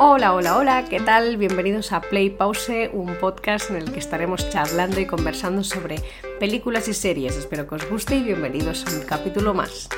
Hola, 0.00 0.32
hola, 0.32 0.56
hola, 0.56 0.84
¿qué 0.88 1.00
tal? 1.00 1.38
Bienvenidos 1.38 1.90
a 1.90 2.00
Play 2.00 2.30
Pause, 2.30 2.88
un 2.92 3.16
podcast 3.16 3.70
en 3.70 3.78
el 3.78 3.92
que 3.92 3.98
estaremos 3.98 4.48
charlando 4.48 5.00
y 5.00 5.06
conversando 5.06 5.64
sobre 5.64 5.96
películas 6.38 6.86
y 6.86 6.94
series. 6.94 7.36
Espero 7.36 7.66
que 7.66 7.74
os 7.74 7.90
guste 7.90 8.14
y 8.14 8.22
bienvenidos 8.22 8.86
a 8.86 8.96
un 8.96 9.04
capítulo 9.04 9.54
más. 9.54 9.88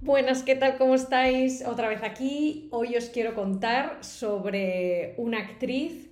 Buenas, 0.00 0.42
¿qué 0.42 0.54
tal? 0.54 0.76
¿Cómo 0.76 0.94
estáis? 0.94 1.64
Otra 1.64 1.88
vez 1.88 2.02
aquí. 2.02 2.68
Hoy 2.72 2.94
os 2.94 3.06
quiero 3.06 3.34
contar 3.34 4.04
sobre 4.04 5.14
una 5.16 5.38
actriz 5.38 6.10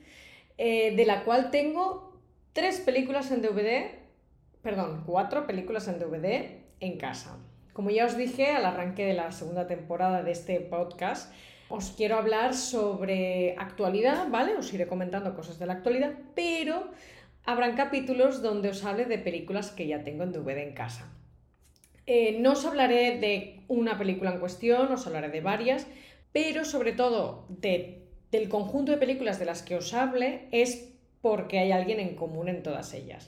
eh, 0.57 0.97
de 0.97 1.05
la 1.05 1.25
cual 1.25 1.51
tengo 1.51 2.19
tres 2.55 2.81
películas 2.81 3.31
en 3.31 3.43
DVD, 3.43 3.91
perdón, 4.63 5.03
cuatro 5.05 5.47
películas 5.47 5.89
en 5.89 5.99
DVD 5.99 6.63
en 6.81 6.97
casa. 6.97 7.39
Como 7.75 7.91
ya 7.91 8.07
os 8.07 8.17
dije 8.17 8.51
al 8.51 8.65
arranque 8.65 9.05
de 9.05 9.15
la 9.15 9.33
segunda 9.33 9.67
temporada 9.67 10.23
de 10.23 10.31
este 10.31 10.61
podcast, 10.61 11.35
os 11.69 11.91
quiero 11.91 12.17
hablar 12.17 12.55
sobre 12.55 13.57
actualidad, 13.59 14.29
¿vale? 14.31 14.55
Os 14.55 14.73
iré 14.73 14.87
comentando 14.87 15.35
cosas 15.35 15.59
de 15.59 15.67
la 15.67 15.73
actualidad, 15.73 16.13
pero 16.37 16.93
habrán 17.45 17.75
capítulos 17.75 18.43
donde 18.43 18.69
os 18.69 18.85
hable 18.85 19.07
de 19.07 19.19
películas 19.19 19.73
que 19.73 19.89
ya 19.89 20.05
tengo 20.05 20.23
en 20.23 20.31
DVD 20.31 20.59
en 20.59 20.73
casa. 20.73 21.13
Eh, 22.07 22.39
no 22.39 22.53
os 22.53 22.65
hablaré 22.65 23.19
de 23.19 23.65
una 23.67 23.99
película 23.99 24.31
en 24.33 24.39
cuestión, 24.39 24.93
os 24.93 25.05
hablaré 25.09 25.31
de 25.31 25.41
varias, 25.41 25.89
pero 26.31 26.65
sobre 26.65 26.93
todo 26.93 27.49
del 27.49 28.49
conjunto 28.49 28.93
de 28.93 28.99
películas 28.99 29.41
de 29.41 29.47
las 29.47 29.65
que 29.65 29.75
os 29.75 29.93
hable 29.95 30.47
es 30.53 30.93
porque 31.23 31.59
hay 31.59 31.73
alguien 31.73 31.99
en 31.99 32.15
común 32.15 32.49
en 32.49 32.63
todas 32.63 32.95
ellas. 32.95 33.27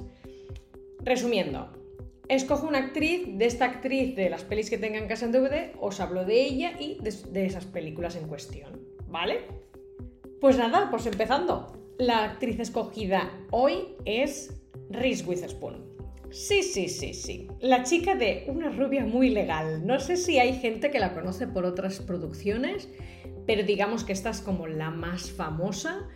Resumiendo, 1.00 1.85
Escojo 2.28 2.66
una 2.66 2.78
actriz, 2.78 3.38
de 3.38 3.46
esta 3.46 3.66
actriz 3.66 4.16
de 4.16 4.28
las 4.28 4.42
pelis 4.42 4.68
que 4.68 4.78
tenga 4.78 4.98
en 4.98 5.06
casa 5.06 5.26
en 5.26 5.32
DVD, 5.32 5.70
os 5.80 6.00
hablo 6.00 6.24
de 6.24 6.42
ella 6.42 6.72
y 6.78 6.98
de, 7.00 7.46
esas 7.46 7.66
películas 7.66 8.16
en 8.16 8.26
cuestión, 8.26 8.80
¿vale? 9.08 9.42
Pues 10.40 10.58
nada, 10.58 10.90
pues 10.90 11.06
empezando. 11.06 11.72
La 11.98 12.24
actriz 12.24 12.58
escogida 12.58 13.30
hoy 13.52 13.94
es 14.04 14.60
Reese 14.90 15.24
Witherspoon. 15.24 15.86
Sí, 16.30 16.64
sí, 16.64 16.88
sí, 16.88 17.14
sí. 17.14 17.46
La 17.60 17.84
chica 17.84 18.16
de 18.16 18.44
una 18.48 18.70
rubia 18.70 19.04
muy 19.04 19.30
legal. 19.30 19.86
No 19.86 20.00
sé 20.00 20.16
si 20.16 20.40
hay 20.40 20.58
gente 20.58 20.90
que 20.90 20.98
la 20.98 21.14
conoce 21.14 21.46
por 21.46 21.64
otras 21.64 22.00
producciones, 22.00 22.88
pero 23.46 23.62
digamos 23.62 24.02
que 24.02 24.12
esta 24.12 24.30
es 24.30 24.40
como 24.40 24.66
la 24.66 24.90
más 24.90 25.30
famosa. 25.30 26.08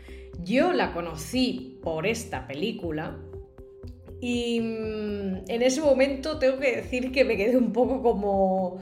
Yo 0.42 0.72
la 0.72 0.92
conocí 0.92 1.78
por 1.83 2.06
esta 2.06 2.48
película, 2.48 3.16
y 4.20 4.60
mm, 4.60 5.44
en 5.48 5.62
ese 5.62 5.80
momento 5.80 6.38
tengo 6.38 6.58
que 6.58 6.76
decir 6.76 7.12
que 7.12 7.24
me 7.24 7.36
quedé 7.36 7.56
un 7.56 7.72
poco 7.72 8.02
como, 8.02 8.78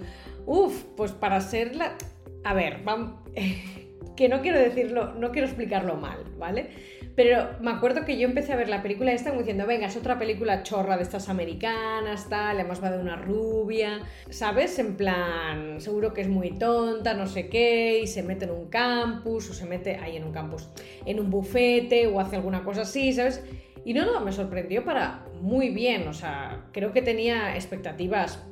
uff, 0.47 0.84
pues 0.97 1.12
para 1.12 1.41
ser 1.41 1.77
la... 1.77 1.97
A 2.44 2.55
ver, 2.55 2.81
que 4.16 4.28
no 4.28 4.42
quiero 4.42 4.59
decirlo, 4.59 5.14
no 5.14 5.31
quiero 5.31 5.47
explicarlo 5.47 5.97
mal, 5.97 6.25
¿vale? 6.39 6.70
Pero 7.19 7.48
me 7.61 7.72
acuerdo 7.72 8.05
que 8.05 8.16
yo 8.16 8.28
empecé 8.28 8.53
a 8.53 8.56
ver 8.56 8.69
la 8.69 8.81
película 8.81 9.12
esta 9.12 9.31
como 9.31 9.41
diciendo, 9.41 9.66
venga, 9.66 9.89
es 9.89 9.97
otra 9.97 10.20
película 10.20 10.62
chorra 10.62 10.97
de 10.97 11.03
estas 11.03 11.28
americanas, 11.28 12.28
tal, 12.28 12.61
además 12.61 12.81
va 12.81 12.92
de 12.92 13.00
una 13.00 13.16
rubia, 13.16 14.03
¿sabes? 14.31 14.78
En 14.78 14.97
plan, 14.97 15.81
seguro 15.81 16.14
que 16.14 16.20
es 16.20 16.28
muy 16.28 16.53
tonta, 16.53 17.14
no 17.14 17.27
sé 17.27 17.48
qué, 17.48 17.98
y 18.05 18.06
se 18.06 18.22
mete 18.22 18.44
en 18.44 18.53
un 18.53 18.69
campus, 18.69 19.50
o 19.50 19.53
se 19.53 19.66
mete 19.66 19.97
ahí 19.97 20.16
en 20.16 20.22
un 20.22 20.33
campus, 20.33 20.69
en 21.06 21.19
un 21.19 21.28
bufete, 21.28 22.06
o 22.06 22.20
hace 22.20 22.36
alguna 22.36 22.62
cosa 22.62 22.83
así, 22.83 23.12
¿sabes? 23.12 23.42
Y 23.89 23.94
no, 23.94 24.05
no, 24.05 24.20
me 24.20 24.33
sorprendió 24.33 24.84
para 24.84 25.25
muy 25.41 25.70
bien, 25.70 26.08
o 26.08 26.12
sea, 26.12 26.67
creo 26.72 26.92
que 26.92 27.00
tenía 27.00 27.55
expectativas 27.55 28.47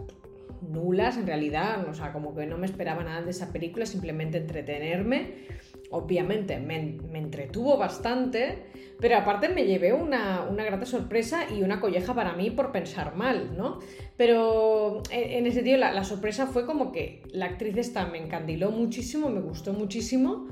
nulas 0.62 1.18
en 1.18 1.26
realidad, 1.26 1.86
o 1.86 1.92
sea, 1.92 2.14
como 2.14 2.34
que 2.34 2.46
no 2.46 2.56
me 2.56 2.64
esperaba 2.64 3.04
nada 3.04 3.20
de 3.20 3.32
esa 3.32 3.52
película, 3.52 3.84
simplemente 3.84 4.38
entretenerme. 4.38 5.44
Obviamente 5.90 6.58
me, 6.58 6.96
entretuvo 7.18 7.76
bastante, 7.76 8.64
pero 8.98 9.18
aparte 9.18 9.50
me 9.50 9.66
llevé 9.66 9.92
una, 9.92 10.46
grata 10.50 10.86
sorpresa 10.86 11.44
y 11.54 11.62
una 11.62 11.80
colleja 11.80 12.14
para 12.14 12.32
mí 12.32 12.50
por 12.50 12.72
pensar 12.72 13.14
mal, 13.14 13.58
¿no? 13.58 13.80
Pero 14.16 15.02
en, 15.10 15.44
ese 15.44 15.56
sentido 15.56 15.76
la, 15.76 15.92
la, 15.92 16.04
sorpresa 16.04 16.46
fue 16.46 16.64
como 16.64 16.92
que 16.92 17.22
la 17.30 17.44
actriz 17.44 17.76
esta 17.76 18.06
me 18.06 18.16
encandiló 18.16 18.70
muchísimo, 18.70 19.28
me 19.28 19.42
gustó 19.42 19.74
muchísimo 19.74 20.48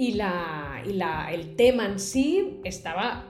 y, 0.00 0.12
la, 0.12 0.82
y 0.86 0.94
la, 0.94 1.30
el 1.30 1.56
tema 1.56 1.84
en 1.84 1.98
sí 1.98 2.58
estaba 2.64 3.29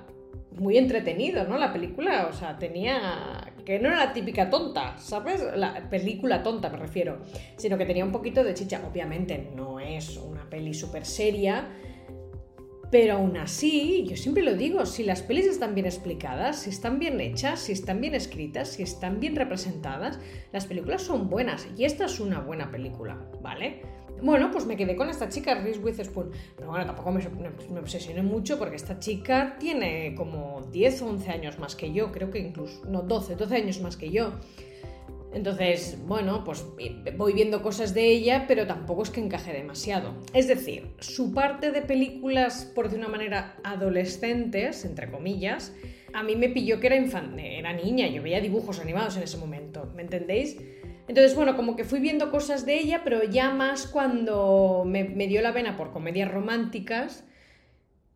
muy 0.59 0.77
entretenido, 0.77 1.44
¿no? 1.44 1.59
La 1.59 1.72
película, 1.72 2.27
o 2.28 2.33
sea, 2.33 2.59
tenía... 2.59 3.53
que 3.65 3.78
no 3.78 3.88
era 3.88 4.06
la 4.06 4.12
típica 4.12 4.50
tonta, 4.50 4.99
¿sabes? 4.99 5.43
La 5.55 5.88
película 5.88 6.43
tonta 6.43 6.69
me 6.71 6.77
refiero, 6.77 7.19
sino 7.56 7.78
que 7.78 7.87
tenía 7.87 8.05
un 8.05 8.12
poquito 8.12 8.43
de 8.43 8.55
chicha. 8.55 8.81
Obviamente 8.91 9.50
no 9.55 9.78
es 9.81 10.16
una 10.16 10.49
peli 10.49 10.75
súper 10.75 11.05
seria, 11.05 11.69
pero 12.91 13.15
aún 13.15 13.37
así, 13.37 14.05
yo 14.09 14.17
siempre 14.17 14.43
lo 14.43 14.55
digo, 14.55 14.84
si 14.84 15.05
las 15.05 15.23
pelis 15.23 15.47
están 15.47 15.75
bien 15.75 15.87
explicadas, 15.87 16.62
si 16.62 16.71
están 16.71 16.99
bien 16.99 17.21
hechas, 17.21 17.61
si 17.61 17.73
están 17.73 18.01
bien 18.01 18.17
escritas, 18.17 18.69
si 18.69 18.83
están 18.83 19.21
bien 19.21 19.37
representadas, 19.37 20.19
las 20.53 20.67
películas 20.67 21.03
son 21.03 21.31
buenas. 21.31 21.69
Y 21.77 21.84
esta 21.84 22.06
es 22.06 22.19
una 22.19 22.41
buena 22.41 22.71
película, 22.71 23.17
¿vale? 23.43 23.83
Bueno, 24.23 24.51
pues 24.51 24.67
me 24.67 24.77
quedé 24.77 24.97
con 24.97 25.09
esta 25.09 25.28
chica, 25.28 25.55
Reese 25.55 25.78
Witherspoon. 25.78 26.31
Pero 26.56 26.69
bueno, 26.69 26.84
tampoco 26.84 27.12
me, 27.12 27.23
me, 27.71 27.78
obsesioné 27.81 28.23
mucho 28.23 28.59
porque 28.59 28.77
esta 28.77 28.99
chica 28.99 29.57
tiene 29.59 30.15
como 30.17 30.69
10 30.72 31.03
o 31.03 31.07
11 31.11 31.31
años 31.31 31.59
más 31.59 31.77
que 31.77 31.93
yo, 31.93 32.11
creo 32.11 32.31
que 32.31 32.41
incluso, 32.41 32.84
no, 32.87 33.03
12, 33.03 33.37
12 33.37 33.55
años 33.55 33.81
más 33.81 33.97
que 33.97 34.11
yo. 34.11 34.33
Entonces, 35.32 35.96
bueno, 36.06 36.42
pues 36.44 36.64
voy 37.16 37.32
viendo 37.32 37.62
cosas 37.62 37.94
de 37.94 38.06
ella, 38.08 38.46
pero 38.48 38.66
tampoco 38.66 39.02
es 39.02 39.10
que 39.10 39.20
encaje 39.20 39.52
demasiado. 39.52 40.14
Es 40.34 40.48
decir, 40.48 40.88
su 40.98 41.32
parte 41.32 41.70
de 41.70 41.82
películas, 41.82 42.70
por 42.74 42.91
de 42.91 42.96
una 42.96 43.08
manera, 43.08 43.56
adolescentes, 43.62 44.84
entre 44.84 45.10
comillas, 45.10 45.72
a 46.12 46.22
mí 46.22 46.34
me 46.34 46.48
pilló 46.48 46.80
que 46.80 46.88
era, 46.88 46.96
era 46.96 47.72
niña, 47.72 48.08
yo 48.08 48.22
veía 48.22 48.41
dibujos 48.41 48.80
animados 48.80 49.16
en 49.16 49.22
ese 49.22 49.36
momento, 49.36 49.91
¿me 49.94 50.02
entendéis? 50.02 50.56
Entonces, 51.10 51.34
bueno, 51.34 51.56
como 51.56 51.74
que 51.74 51.82
fui 51.82 51.98
viendo 51.98 52.30
cosas 52.30 52.64
de 52.66 52.78
ella, 52.78 53.02
pero 53.02 53.24
ya 53.24 53.50
más 53.50 53.88
cuando 53.88 54.84
me, 54.86 55.04
dio 55.26 55.42
la 55.42 55.52
pena 55.52 55.76
por 55.76 55.92
comedias 55.92 56.30
románticas 56.30 57.24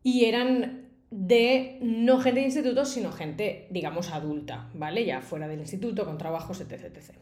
y 0.05 0.27
eran 0.27 0.84
de 1.17 1.79
no 1.81 2.19
gente 2.19 2.41
de 2.41 2.47
instituto, 2.47 2.85
sino 2.85 3.13
gente, 3.13 3.69
digamos, 3.71 4.11
adulta, 4.11 4.69
¿vale? 4.75 5.05
Ya 5.05 5.21
fuera 5.21 5.47
del 5.47 5.61
instituto, 5.61 6.05
con 6.05 6.19
trabajos, 6.19 6.61
etc. 6.61 6.73
etc. 6.73 7.15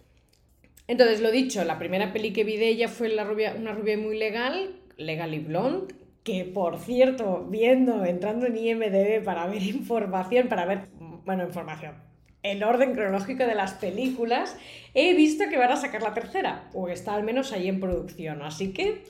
Entonces, 0.89 1.21
lo 1.21 1.31
dicho, 1.31 1.63
la 1.65 1.79
primera 1.79 2.11
peli 2.11 2.33
que 2.33 2.43
vi 2.43 2.57
de 2.57 2.69
ella 2.69 2.89
fue 2.89 3.11
la 3.11 3.25
rubia, 3.25 3.55
una 3.55 3.73
rubia 3.73 3.99
muy 3.99 4.19
legal, 4.19 4.77
Legally 4.97 5.41
Blonde, 5.41 5.95
que 6.25 6.47
por 6.47 6.79
cierto, 6.79 7.47
viendo, 7.51 8.03
entrando 8.07 8.47
en 8.47 8.57
IMDB 8.57 9.23
para 9.23 9.47
ver 9.47 9.63
información, 9.63 10.49
para 10.49 10.65
ver, 10.65 10.89
bueno, 11.27 11.45
información, 11.45 11.95
el 12.43 12.65
orden 12.65 12.95
cronológico 12.95 13.45
de 13.45 13.55
las 13.55 13.75
películas, 13.75 14.57
he 14.95 15.13
visto 15.13 15.45
que 15.51 15.59
van 15.59 15.71
a 15.71 15.77
sacar 15.77 16.03
la 16.03 16.15
tercera, 16.15 16.71
o 16.73 16.89
está 16.89 17.15
al 17.15 17.25
menos 17.25 17.53
ahí 17.53 17.69
en 17.69 17.79
producción, 17.79 18.41
así 18.41 18.73
que... 18.73 19.03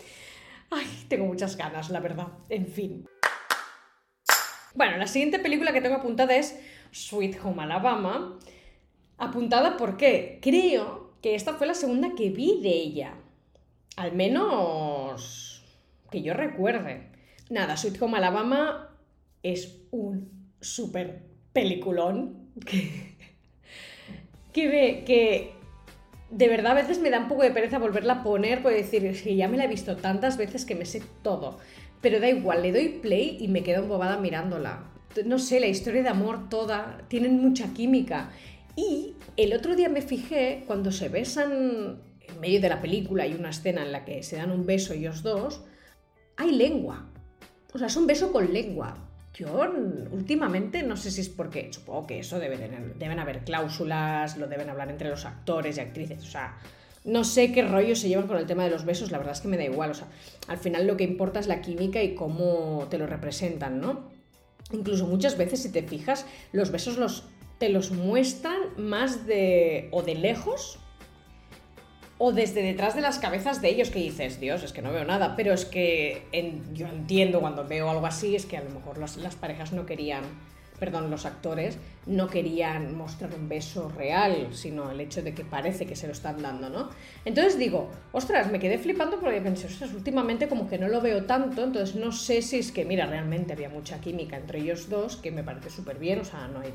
Ay, 0.71 0.87
tengo 1.07 1.27
muchas 1.27 1.57
ganas, 1.57 1.91
la 1.91 2.01
verdad. 2.01 2.29
En 2.49 2.67
fin. 2.67 3.07
Bueno, 4.75 4.97
la 4.97 5.07
siguiente 5.07 5.39
película 5.39 5.73
que 5.73 5.81
tengo 5.81 5.97
apuntada 5.97 6.35
es 6.35 6.59
Sweet 6.91 7.39
Home 7.45 7.63
Alabama. 7.63 8.39
Apuntada 9.19 9.77
porque 9.77 10.39
creo 10.41 11.13
que 11.21 11.35
esta 11.35 11.55
fue 11.55 11.67
la 11.67 11.75
segunda 11.75 12.15
que 12.17 12.31
vi 12.31 12.61
de 12.63 12.71
ella. 12.71 13.15
Al 13.97 14.13
menos 14.13 15.63
que 16.11 16.23
yo 16.23 16.35
recuerde. 16.35 17.09
Nada, 17.51 17.77
Sweet 17.77 18.01
Home 18.01 18.17
Alabama 18.17 18.97
es 19.43 19.79
un 19.91 20.51
súper 20.61 21.23
peliculón 21.53 22.51
que, 22.65 23.15
que 24.53 25.53
de 26.31 26.49
verdad 26.49 26.73
a 26.73 26.75
veces 26.75 26.99
me 26.99 27.11
da 27.11 27.21
un 27.21 27.29
poco 27.29 27.43
de 27.43 27.51
pereza 27.51 27.79
volverla 27.79 28.15
a 28.15 28.23
poner, 28.23 28.63
por 28.63 28.73
decir, 28.73 29.05
es 29.05 29.23
que 29.23 29.37
ya 29.37 29.49
me 29.49 29.59
la 29.59 29.65
he 29.65 29.69
visto 29.69 29.97
tantas 29.97 30.39
veces 30.39 30.65
que 30.65 30.75
me 30.75 30.87
sé 30.87 31.03
todo. 31.23 31.59
Pero 32.03 32.21
da 32.21 32.29
igual, 32.29 32.63
le 32.63 32.73
doy 32.73 32.89
play 33.01 33.39
y 33.41 33.49
me 33.49 33.63
quedo 33.63 33.85
embobada 33.85 34.19
mirándola. 34.19 34.91
No 35.25 35.39
sé, 35.39 35.61
la 35.61 35.69
historia 35.69 36.03
de 36.03 36.09
amor 36.09 36.49
toda, 36.49 37.03
tienen 37.09 37.41
mucha 37.41 37.73
química. 37.73 38.31
Y 38.77 39.15
el 39.37 39.53
otro 39.55 39.77
día 39.77 39.89
me 39.89 40.03
fijé 40.03 40.65
cuando 40.67 40.91
se 40.91 41.09
besan 41.09 42.01
en 42.21 42.41
medio 42.41 42.61
de 42.61 42.69
la 42.69 42.81
película, 42.81 43.25
hay 43.25 43.35
una 43.35 43.51
escena 43.51 43.83
en 43.83 43.93
la 43.93 44.05
que 44.05 44.23
se 44.23 44.37
dan 44.37 44.51
un 44.51 44.67
beso 44.67 44.95
ellos 44.95 45.23
dos, 45.23 45.63
hay 46.37 46.53
lengua. 46.53 47.09
O 47.73 47.79
sea, 47.79 47.87
es 47.87 47.97
un 47.97 48.07
beso 48.07 48.33
con 48.33 48.53
lengua. 48.53 49.09
Yo 49.35 49.49
últimamente 50.11 50.83
no 50.83 50.97
sé 50.97 51.11
si 51.11 51.23
es 51.23 51.29
porque, 51.29 51.73
supongo 51.73 52.07
que 52.07 52.19
eso 52.19 52.39
debe 52.39 52.59
deben 52.99 53.19
haber 53.19 53.45
cláusulas, 53.45 54.37
lo 54.37 54.47
deben 54.47 54.69
hablar 54.69 54.91
entre 54.91 55.09
los 55.09 55.25
actores 55.25 55.79
y 55.79 55.81
actrices, 55.81 56.23
o 56.23 56.31
sea, 56.31 56.59
no 57.05 57.25
sé 57.25 57.53
qué 57.53 57.63
rollo 57.63 57.97
se 57.97 58.09
llevan 58.09 58.27
con 58.27 58.37
el 58.37 58.47
tema 58.47 58.65
de 58.65 58.71
los 58.71 58.85
besos, 58.85 59.11
la 59.11 59.19
verdad 59.19 59.35
es 59.35 59.41
que 59.41 59.49
me 59.49 59.57
da 59.57 59.65
igual, 59.65 59.91
o 59.91 59.95
sea, 59.95 60.09
al 60.49 60.59
final 60.59 60.87
lo 60.87 60.97
que 60.97 61.05
importa 61.05 61.41
es 61.41 61.47
la 61.47 61.61
química 61.61 62.03
y 62.03 62.15
cómo 62.15 62.87
te 62.91 62.99
lo 62.99 63.07
representan, 63.07 63.81
¿no? 63.81 64.11
Incluso 64.73 65.07
muchas 65.07 65.37
veces, 65.37 65.63
si 65.63 65.73
te 65.73 65.83
fijas, 65.83 66.27
los 66.53 66.71
besos 66.71 66.97
los, 66.97 67.25
te 67.59 67.69
los 67.69 67.91
muestran 67.91 68.59
más 68.77 69.27
de 69.27 69.89
o 69.91 70.03
de 70.03 70.15
lejos 70.15 70.79
o 72.19 72.33
desde 72.33 72.63
detrás 72.63 72.95
de 72.95 73.01
las 73.01 73.19
cabezas 73.19 73.61
de 73.61 73.69
ellos 73.69 73.91
que 73.91 73.99
dices, 73.99 74.39
Dios, 74.39 74.63
es 74.63 74.73
que 74.73 74.81
no 74.81 74.93
veo 74.93 75.05
nada, 75.05 75.35
pero 75.35 75.53
es 75.53 75.65
que 75.65 76.23
yo 76.73 76.87
entiendo 76.87 77.41
cuando 77.41 77.67
veo 77.67 77.91
algo 77.91 78.07
así, 78.07 78.37
es 78.37 78.47
que 78.47 78.57
a 78.57 78.63
lo 78.63 78.71
mejor 78.71 78.99
las 78.99 79.35
parejas 79.35 79.73
no 79.73 79.87
querían 79.87 80.23
perdón, 80.79 81.11
los 81.11 81.27
actores 81.27 81.79
no 82.07 82.29
querían 82.29 82.97
mostrar 82.97 83.33
un 83.35 83.49
beso 83.49 83.89
real, 83.91 84.49
sino 84.53 84.91
el 84.91 85.01
hecho 85.01 85.23
de 85.23 85.33
que 85.33 85.45
parece 85.45 85.87
que 85.87 85.95
se 85.95 86.07
lo 86.07 86.13
están 86.13 86.43
dando, 86.43 86.69
¿no? 86.69 86.91
Entonces 87.25 87.59
digo, 87.59 87.91
ostras, 88.11 88.51
me 88.51 88.59
quedé 88.59 88.79
flipando 88.79 89.21
porque 89.21 89.41
pensé, 89.41 89.69
ostras, 89.69 89.93
últimamente 89.93 90.49
como 90.49 90.69
que 90.69 90.79
no 90.79 90.89
lo 90.89 91.01
veo 91.01 91.25
tanto, 91.25 91.63
entonces 91.65 91.95
no 91.95 92.11
sé 92.11 92.43
si 92.43 92.59
es 92.59 92.73
que, 92.73 92.85
mira, 92.85 93.07
realmente 93.07 93.53
había 93.53 93.69
mucha 93.69 94.01
química 94.01 94.37
entre 94.37 94.61
ellos 94.61 94.89
dos, 94.89 95.17
que 95.17 95.31
me 95.31 95.45
parece 95.45 95.71
súper 95.71 95.99
bien, 95.99 96.21
o 96.21 96.25
sea, 96.25 96.49
no 96.49 96.61
hay... 96.61 96.73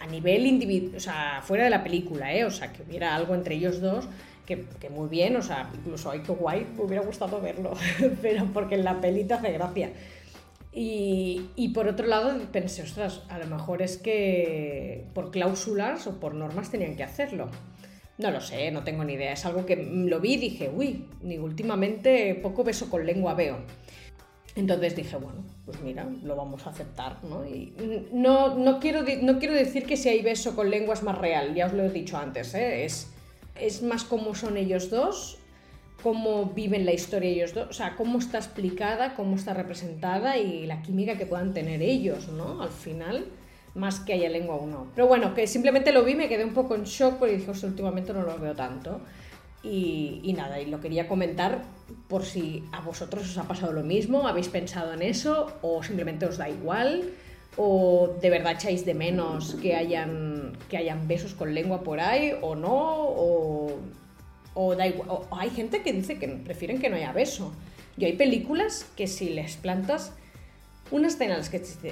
A 0.00 0.06
nivel 0.06 0.46
individual, 0.46 0.96
o 0.96 1.00
sea, 1.00 1.40
fuera 1.42 1.64
de 1.64 1.70
la 1.70 1.82
película, 1.82 2.34
¿eh? 2.34 2.44
O 2.44 2.50
sea, 2.50 2.72
que 2.72 2.82
hubiera 2.82 3.14
algo 3.14 3.34
entre 3.34 3.54
ellos 3.54 3.82
dos, 3.82 4.08
que, 4.46 4.64
que, 4.80 4.88
muy 4.88 5.08
bien, 5.08 5.36
o 5.36 5.42
sea, 5.42 5.70
incluso 5.74 6.10
hay 6.10 6.20
que 6.20 6.32
guay, 6.32 6.66
me 6.76 6.84
hubiera 6.84 7.02
gustado 7.02 7.40
verlo, 7.40 7.74
pero 8.22 8.46
porque 8.52 8.76
en 8.76 8.84
la 8.84 9.00
pelita 9.00 9.36
hace 9.36 9.52
gracia. 9.52 9.90
Y, 10.76 11.70
por 11.72 11.86
otro 11.86 12.06
lado 12.08 12.36
pensé, 12.50 12.82
ostras, 12.82 13.22
a 13.28 13.38
lo 13.38 13.46
mejor 13.46 13.80
es 13.80 13.96
que 13.96 15.06
por 15.14 15.30
cláusulas 15.30 16.06
o 16.08 16.18
por 16.18 16.34
normas 16.34 16.70
tenían 16.70 16.96
que 16.96 17.04
hacerlo. 17.04 17.48
No 18.18 18.30
lo 18.32 18.40
sé, 18.40 18.72
no 18.72 18.82
tengo 18.82 19.04
ni 19.04 19.12
idea. 19.12 19.32
Es 19.32 19.46
algo 19.46 19.66
que 19.66 19.76
lo 19.76 20.20
vi 20.20 20.34
y 20.34 20.38
dije, 20.38 20.72
uy, 20.74 21.06
ni 21.22 21.38
últimamente 21.38 22.34
poco 22.42 22.64
beso 22.64 22.90
con 22.90 23.06
lengua 23.06 23.34
veo. 23.34 23.58
Entonces 24.56 24.96
dije, 24.96 25.16
bueno, 25.16 25.44
pues 25.64 25.80
mira, 25.80 26.08
lo 26.24 26.34
vamos 26.34 26.66
a 26.66 26.70
aceptar, 26.70 27.22
¿no? 27.24 27.46
Y 27.46 27.72
no, 28.12 28.56
no, 28.56 28.80
quiero, 28.80 29.04
no 29.22 29.38
quiero 29.38 29.54
decir 29.54 29.84
que 29.84 29.96
si 29.96 30.08
hay 30.08 30.22
beso 30.22 30.56
con 30.56 30.70
lengua 30.70 30.94
es 30.94 31.02
más 31.02 31.18
real, 31.18 31.54
ya 31.54 31.66
os 31.66 31.72
lo 31.72 31.84
he 31.84 31.90
dicho 31.90 32.16
antes, 32.16 32.54
¿eh? 32.54 32.84
es, 32.84 33.12
es 33.60 33.82
más 33.82 34.04
como 34.04 34.34
son 34.34 34.56
ellos 34.56 34.90
dos 34.90 35.38
cómo 36.04 36.52
viven 36.54 36.84
la 36.84 36.92
historia 36.92 37.30
ellos 37.30 37.54
dos, 37.54 37.70
o 37.70 37.72
sea, 37.72 37.96
cómo 37.96 38.18
está 38.18 38.36
explicada, 38.36 39.14
cómo 39.14 39.36
está 39.36 39.54
representada 39.54 40.36
y 40.36 40.66
la 40.66 40.82
química 40.82 41.16
que 41.16 41.24
puedan 41.24 41.54
tener 41.54 41.80
ellos, 41.80 42.28
¿no? 42.28 42.60
Al 42.60 42.68
final, 42.68 43.24
más 43.74 44.00
que 44.00 44.12
haya 44.12 44.28
lengua 44.28 44.56
o 44.56 44.66
no. 44.66 44.88
Pero 44.94 45.08
bueno, 45.08 45.32
que 45.32 45.46
simplemente 45.46 45.92
lo 45.92 46.04
vi, 46.04 46.14
me 46.14 46.28
quedé 46.28 46.44
un 46.44 46.52
poco 46.52 46.74
en 46.74 46.84
shock 46.84 47.14
porque 47.14 47.38
dije, 47.38 47.50
últimamente 47.66 48.12
no 48.12 48.20
lo 48.20 48.38
veo 48.38 48.54
tanto. 48.54 49.00
Y, 49.62 50.20
y, 50.22 50.34
nada, 50.34 50.60
y 50.60 50.66
lo 50.66 50.78
quería 50.78 51.08
comentar 51.08 51.62
por 52.06 52.26
si 52.26 52.62
a 52.72 52.82
vosotros 52.82 53.22
os 53.22 53.38
ha 53.38 53.44
pasado 53.44 53.72
lo 53.72 53.82
mismo, 53.82 54.28
habéis 54.28 54.48
pensado 54.48 54.92
en 54.92 55.00
eso 55.00 55.54
o 55.62 55.82
simplemente 55.82 56.26
os 56.26 56.36
da 56.36 56.50
igual 56.50 57.12
o 57.56 58.14
de 58.20 58.28
verdad 58.28 58.52
echáis 58.52 58.84
de 58.84 58.92
menos 58.92 59.54
que 59.62 59.74
hayan, 59.74 60.52
que 60.68 60.76
hayan 60.76 61.08
besos 61.08 61.32
con 61.32 61.54
lengua 61.54 61.82
por 61.82 62.00
ahí 62.00 62.34
o 62.42 62.56
no, 62.56 62.74
o 62.74 63.78
o, 64.54 64.74
da 64.74 64.86
igual, 64.86 65.08
o 65.10 65.26
hay 65.32 65.50
gente 65.50 65.82
que 65.82 65.92
dice 65.92 66.18
que 66.18 66.28
prefieren 66.28 66.80
que 66.80 66.88
no 66.88 66.96
haya 66.96 67.12
beso. 67.12 67.52
Y 67.96 68.04
hay 68.04 68.14
películas 68.14 68.86
que 68.96 69.06
si 69.06 69.30
les 69.30 69.56
plantas 69.56 70.12
una 70.90 71.08
escena 71.08 71.40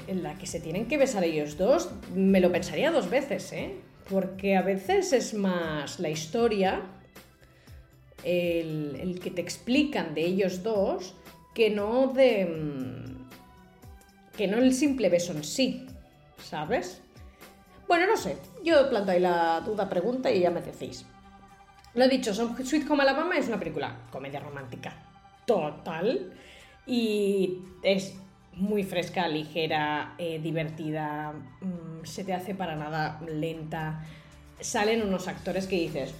en 0.07 0.23
la 0.23 0.37
que 0.37 0.45
se 0.47 0.59
tienen 0.59 0.87
que 0.87 0.97
besar 0.97 1.23
ellos 1.23 1.57
dos, 1.57 1.89
me 2.13 2.39
lo 2.39 2.51
pensaría 2.51 2.91
dos 2.91 3.09
veces, 3.09 3.51
¿eh? 3.53 3.75
Porque 4.09 4.55
a 4.55 4.61
veces 4.61 5.13
es 5.13 5.33
más 5.33 5.99
la 5.99 6.09
historia, 6.09 6.81
el, 8.23 9.19
que 9.21 9.31
te 9.31 9.41
explican 9.41 10.13
de 10.13 10.25
ellos 10.25 10.63
dos, 10.63 11.15
que 11.53 11.69
no 11.69 12.07
de. 12.07 12.45
Mm, 12.45 13.13
que 14.37 14.47
no 14.47 14.57
el 14.57 14.73
simple 14.73 15.09
beso 15.09 15.31
en 15.31 15.43
sí, 15.43 15.85
¿sabes? 16.43 17.01
Bueno, 17.87 18.07
no 18.07 18.17
sé, 18.17 18.37
yo 18.63 18.89
planto 18.89 19.11
ahí 19.11 19.19
la 19.19 19.61
duda 19.61 19.89
pregunta 19.89 20.31
y 20.31 20.39
ya 20.39 20.49
me 20.49 20.61
decís. 20.61 21.05
Lo 21.95 22.07
dicho, 22.07 22.33
Sweet 22.33 22.89
Home 22.89 23.03
Alabama 23.03 23.37
es 23.37 23.47
una 23.47 23.59
película 23.59 23.95
comedia 24.11 24.39
romántica 24.39 24.93
total 25.45 26.33
y 26.87 27.59
es 27.83 28.15
muy 28.55 28.83
fresca, 28.83 29.27
ligera, 29.27 30.15
eh, 30.17 30.39
divertida, 30.41 31.33
mm, 31.61 32.03
se 32.03 32.23
te 32.23 32.33
hace 32.33 32.55
para 32.55 32.75
nada 32.75 33.21
lenta. 33.27 34.05
Salen 34.59 35.03
unos 35.03 35.27
actores 35.27 35.67
que 35.67 35.75
dices, 35.75 36.15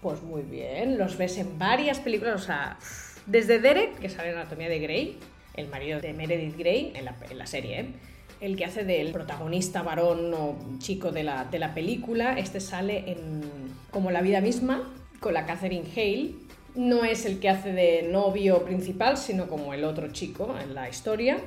pues 0.00 0.22
muy 0.22 0.42
bien, 0.42 0.96
los 0.96 1.18
ves 1.18 1.36
en 1.36 1.58
varias 1.58 2.00
películas, 2.00 2.42
o 2.42 2.44
sea, 2.44 2.78
desde 3.26 3.58
Derek, 3.58 3.98
que 3.98 4.08
sale 4.08 4.30
en 4.30 4.38
Anatomía 4.38 4.70
de 4.70 4.78
Grey, 4.78 5.18
el 5.54 5.68
marido 5.68 6.00
de 6.00 6.14
Meredith 6.14 6.56
Grey 6.56 6.92
en 6.94 7.04
la, 7.38 7.46
serie, 7.46 7.92
el 8.40 8.56
que 8.56 8.64
hace 8.64 8.84
del 8.84 9.12
protagonista 9.12 9.82
varón 9.82 10.32
o 10.32 10.56
chico 10.78 11.12
de 11.12 11.22
la, 11.22 11.44
de 11.44 11.58
la 11.58 11.74
película, 11.74 12.38
este 12.38 12.60
sale 12.60 13.12
en 13.12 13.42
como 13.90 14.10
la 14.10 14.22
vida 14.22 14.40
misma, 14.40 14.82
con 15.22 15.32
la 15.32 15.46
Catherine 15.46 15.88
Hale. 15.96 16.34
No 16.74 17.04
es 17.04 17.24
el 17.24 17.38
que 17.38 17.48
hace 17.48 17.72
de 17.72 18.02
novio 18.02 18.62
principal, 18.64 19.16
sino 19.16 19.46
como 19.46 19.72
el 19.72 19.84
otro 19.84 20.12
chico 20.12 20.54
en 20.62 20.74
la 20.74 20.90
historia. 20.90 21.38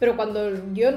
Pero 0.00 0.16
cuando 0.16 0.72
yo, 0.72 0.90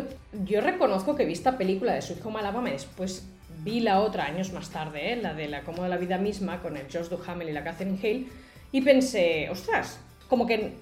yo 0.45 0.61
reconozco 0.61 1.15
que 1.15 1.25
vi 1.25 1.33
esta 1.33 1.59
película 1.59 1.93
de 1.93 2.01
Sweet 2.01 2.25
Home 2.25 2.39
Alabama 2.39 2.69
y 2.69 2.73
después 2.73 3.27
vi 3.63 3.81
la 3.81 3.99
otra 3.99 4.25
años 4.25 4.51
más 4.51 4.69
tarde, 4.69 5.13
¿eh? 5.13 5.15
la 5.15 5.33
de 5.33 5.47
la 5.47 5.63
Como 5.63 5.83
de 5.83 5.89
la 5.89 5.97
vida 5.97 6.17
misma, 6.17 6.61
con 6.61 6.77
el 6.77 6.85
Josh 6.91 7.09
Duhamel 7.09 7.49
y 7.49 7.51
la 7.51 7.63
Catherine 7.63 7.99
Hale, 8.01 8.25
y 8.71 8.81
pensé, 8.81 9.49
ostras, 9.49 9.99
como 10.27 10.45
que, 10.47 10.73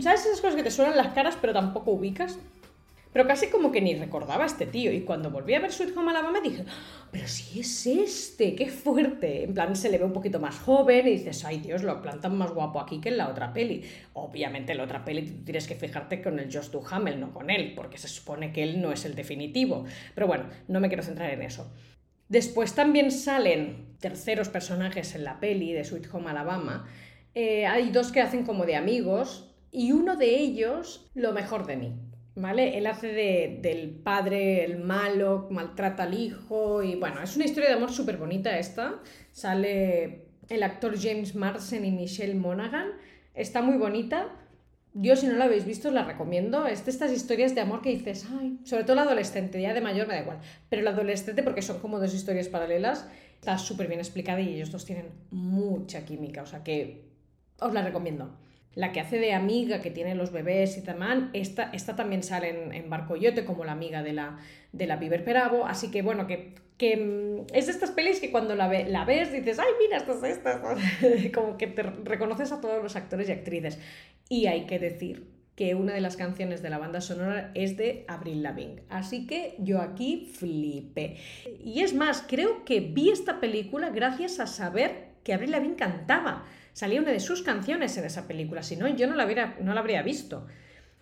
¿sabes 0.00 0.24
esas 0.24 0.40
cosas 0.40 0.56
que 0.56 0.62
te 0.62 0.70
suenan 0.70 0.96
las 0.96 1.08
caras 1.14 1.36
pero 1.40 1.52
tampoco 1.52 1.92
ubicas? 1.92 2.38
Pero 3.14 3.28
casi 3.28 3.46
como 3.46 3.70
que 3.70 3.80
ni 3.80 3.94
recordaba 3.94 4.42
a 4.42 4.46
este 4.46 4.66
tío. 4.66 4.92
Y 4.92 5.02
cuando 5.02 5.30
volví 5.30 5.54
a 5.54 5.60
ver 5.60 5.70
Sweet 5.70 5.96
Home 5.96 6.10
Alabama 6.10 6.40
dije, 6.40 6.64
ah, 6.68 7.08
pero 7.12 7.28
si 7.28 7.60
es 7.60 7.86
este, 7.86 8.56
qué 8.56 8.68
fuerte. 8.68 9.44
En 9.44 9.54
plan, 9.54 9.76
se 9.76 9.88
le 9.88 9.98
ve 9.98 10.04
un 10.04 10.12
poquito 10.12 10.40
más 10.40 10.58
joven 10.58 11.06
y 11.06 11.12
dices, 11.12 11.44
ay 11.44 11.58
Dios, 11.58 11.84
lo 11.84 12.02
plantan 12.02 12.36
más 12.36 12.52
guapo 12.52 12.80
aquí 12.80 13.00
que 13.00 13.10
en 13.10 13.18
la 13.18 13.28
otra 13.28 13.52
peli. 13.52 13.84
Obviamente 14.14 14.72
en 14.72 14.78
la 14.78 14.84
otra 14.84 15.04
peli 15.04 15.22
tienes 15.44 15.68
que 15.68 15.76
fijarte 15.76 16.20
con 16.20 16.40
el 16.40 16.52
Josh 16.52 16.70
Duhamel, 16.70 17.20
no 17.20 17.32
con 17.32 17.50
él, 17.50 17.74
porque 17.76 17.98
se 17.98 18.08
supone 18.08 18.52
que 18.52 18.64
él 18.64 18.82
no 18.82 18.90
es 18.90 19.04
el 19.04 19.14
definitivo. 19.14 19.84
Pero 20.16 20.26
bueno, 20.26 20.46
no 20.66 20.80
me 20.80 20.88
quiero 20.88 21.04
centrar 21.04 21.30
en 21.30 21.42
eso. 21.42 21.72
Después 22.28 22.74
también 22.74 23.12
salen 23.12 23.96
terceros 24.00 24.48
personajes 24.48 25.14
en 25.14 25.22
la 25.22 25.38
peli 25.38 25.72
de 25.72 25.84
Sweet 25.84 26.12
Home 26.12 26.30
Alabama. 26.30 26.88
Eh, 27.36 27.64
hay 27.64 27.90
dos 27.90 28.10
que 28.10 28.20
hacen 28.20 28.44
como 28.44 28.66
de 28.66 28.74
amigos 28.74 29.54
y 29.70 29.92
uno 29.92 30.16
de 30.16 30.36
ellos, 30.36 31.12
lo 31.14 31.32
mejor 31.32 31.64
de 31.64 31.76
mí. 31.76 31.92
¿Vale? 32.36 32.76
Él 32.78 32.86
hace 32.86 33.08
de, 33.08 33.58
del 33.62 33.90
padre, 33.90 34.64
el 34.64 34.78
malo, 34.78 35.48
maltrata 35.50 36.04
al 36.04 36.14
hijo 36.14 36.82
y 36.82 36.96
bueno, 36.96 37.22
es 37.22 37.36
una 37.36 37.44
historia 37.44 37.70
de 37.70 37.76
amor 37.76 37.92
súper 37.92 38.16
bonita 38.16 38.58
esta. 38.58 39.00
Sale 39.32 40.26
el 40.48 40.62
actor 40.62 40.98
James 41.00 41.34
Marsden 41.34 41.84
y 41.84 41.90
Michelle 41.90 42.34
Monaghan. 42.34 42.88
Está 43.34 43.62
muy 43.62 43.76
bonita. 43.76 44.28
Yo 44.96 45.16
si 45.16 45.26
no 45.26 45.34
la 45.34 45.46
habéis 45.46 45.64
visto 45.64 45.90
la 45.90 46.04
recomiendo. 46.04 46.66
Es 46.66 46.84
de 46.84 46.90
estas 46.90 47.12
historias 47.12 47.54
de 47.54 47.60
amor 47.60 47.82
que 47.82 47.90
dices, 47.90 48.26
sobre 48.64 48.84
todo 48.84 48.96
la 48.96 49.02
adolescente, 49.02 49.60
ya 49.60 49.74
de 49.74 49.80
mayor 49.80 50.06
me 50.06 50.14
da 50.14 50.20
igual, 50.20 50.38
pero 50.68 50.82
la 50.82 50.90
adolescente 50.90 51.42
porque 51.42 51.62
son 51.62 51.80
como 51.80 51.98
dos 51.98 52.14
historias 52.14 52.48
paralelas, 52.48 53.08
está 53.40 53.58
súper 53.58 53.88
bien 53.88 53.98
explicada 53.98 54.40
y 54.40 54.54
ellos 54.54 54.70
dos 54.70 54.84
tienen 54.84 55.10
mucha 55.32 56.04
química, 56.04 56.42
o 56.42 56.46
sea 56.46 56.62
que 56.62 57.08
os 57.58 57.72
la 57.72 57.82
recomiendo 57.82 58.36
la 58.74 58.92
que 58.92 59.00
hace 59.00 59.18
de 59.18 59.32
amiga, 59.32 59.80
que 59.80 59.90
tiene 59.90 60.14
los 60.14 60.32
bebés 60.32 60.76
y 60.78 60.80
demás, 60.80 61.24
esta, 61.32 61.70
esta 61.72 61.96
también 61.96 62.22
sale 62.22 62.50
en, 62.50 62.74
en 62.74 62.90
Barcoyote 62.90 63.44
como 63.44 63.64
la 63.64 63.72
amiga 63.72 64.02
de 64.02 64.12
la, 64.12 64.38
de 64.72 64.86
la 64.86 64.98
Piper 64.98 65.24
Perabo, 65.24 65.66
así 65.66 65.90
que 65.90 66.02
bueno, 66.02 66.26
que, 66.26 66.54
que 66.76 66.96
mm, 66.96 67.54
es 67.54 67.66
de 67.66 67.72
estas 67.72 67.90
pelis 67.90 68.20
que 68.20 68.30
cuando 68.30 68.54
la, 68.54 68.68
la 68.68 69.04
ves 69.04 69.32
dices, 69.32 69.58
ay, 69.58 69.72
mira, 69.80 69.98
esta 69.98 70.12
es 70.12 70.24
esta, 70.24 70.60
como 71.34 71.56
que 71.56 71.68
te 71.68 71.82
reconoces 71.82 72.52
a 72.52 72.60
todos 72.60 72.82
los 72.82 72.96
actores 72.96 73.28
y 73.28 73.32
actrices. 73.32 73.78
Y 74.28 74.46
hay 74.46 74.66
que 74.66 74.78
decir 74.78 75.34
que 75.56 75.74
una 75.74 75.94
de 75.94 76.00
las 76.00 76.16
canciones 76.16 76.62
de 76.62 76.70
la 76.70 76.78
banda 76.78 77.00
sonora 77.00 77.52
es 77.54 77.76
de 77.76 78.04
Avril 78.08 78.42
Lavigne. 78.42 78.82
Así 78.88 79.26
que 79.26 79.54
yo 79.58 79.80
aquí 79.80 80.32
flipé. 80.34 81.16
Y 81.62 81.82
es 81.82 81.94
más, 81.94 82.24
creo 82.26 82.64
que 82.64 82.80
vi 82.80 83.10
esta 83.10 83.40
película 83.40 83.90
gracias 83.90 84.40
a 84.40 84.46
saber 84.46 85.14
que 85.22 85.32
Avril 85.32 85.52
Lavigne 85.52 85.76
cantaba 85.76 86.44
salía 86.74 87.00
una 87.00 87.12
de 87.12 87.20
sus 87.20 87.40
canciones 87.40 87.96
en 87.96 88.04
esa 88.04 88.28
película, 88.28 88.62
si 88.62 88.76
no, 88.76 88.86
yo 88.88 89.06
no 89.06 89.14
la, 89.14 89.24
hubiera, 89.24 89.56
no 89.62 89.72
la 89.72 89.80
habría 89.80 90.02
visto, 90.02 90.46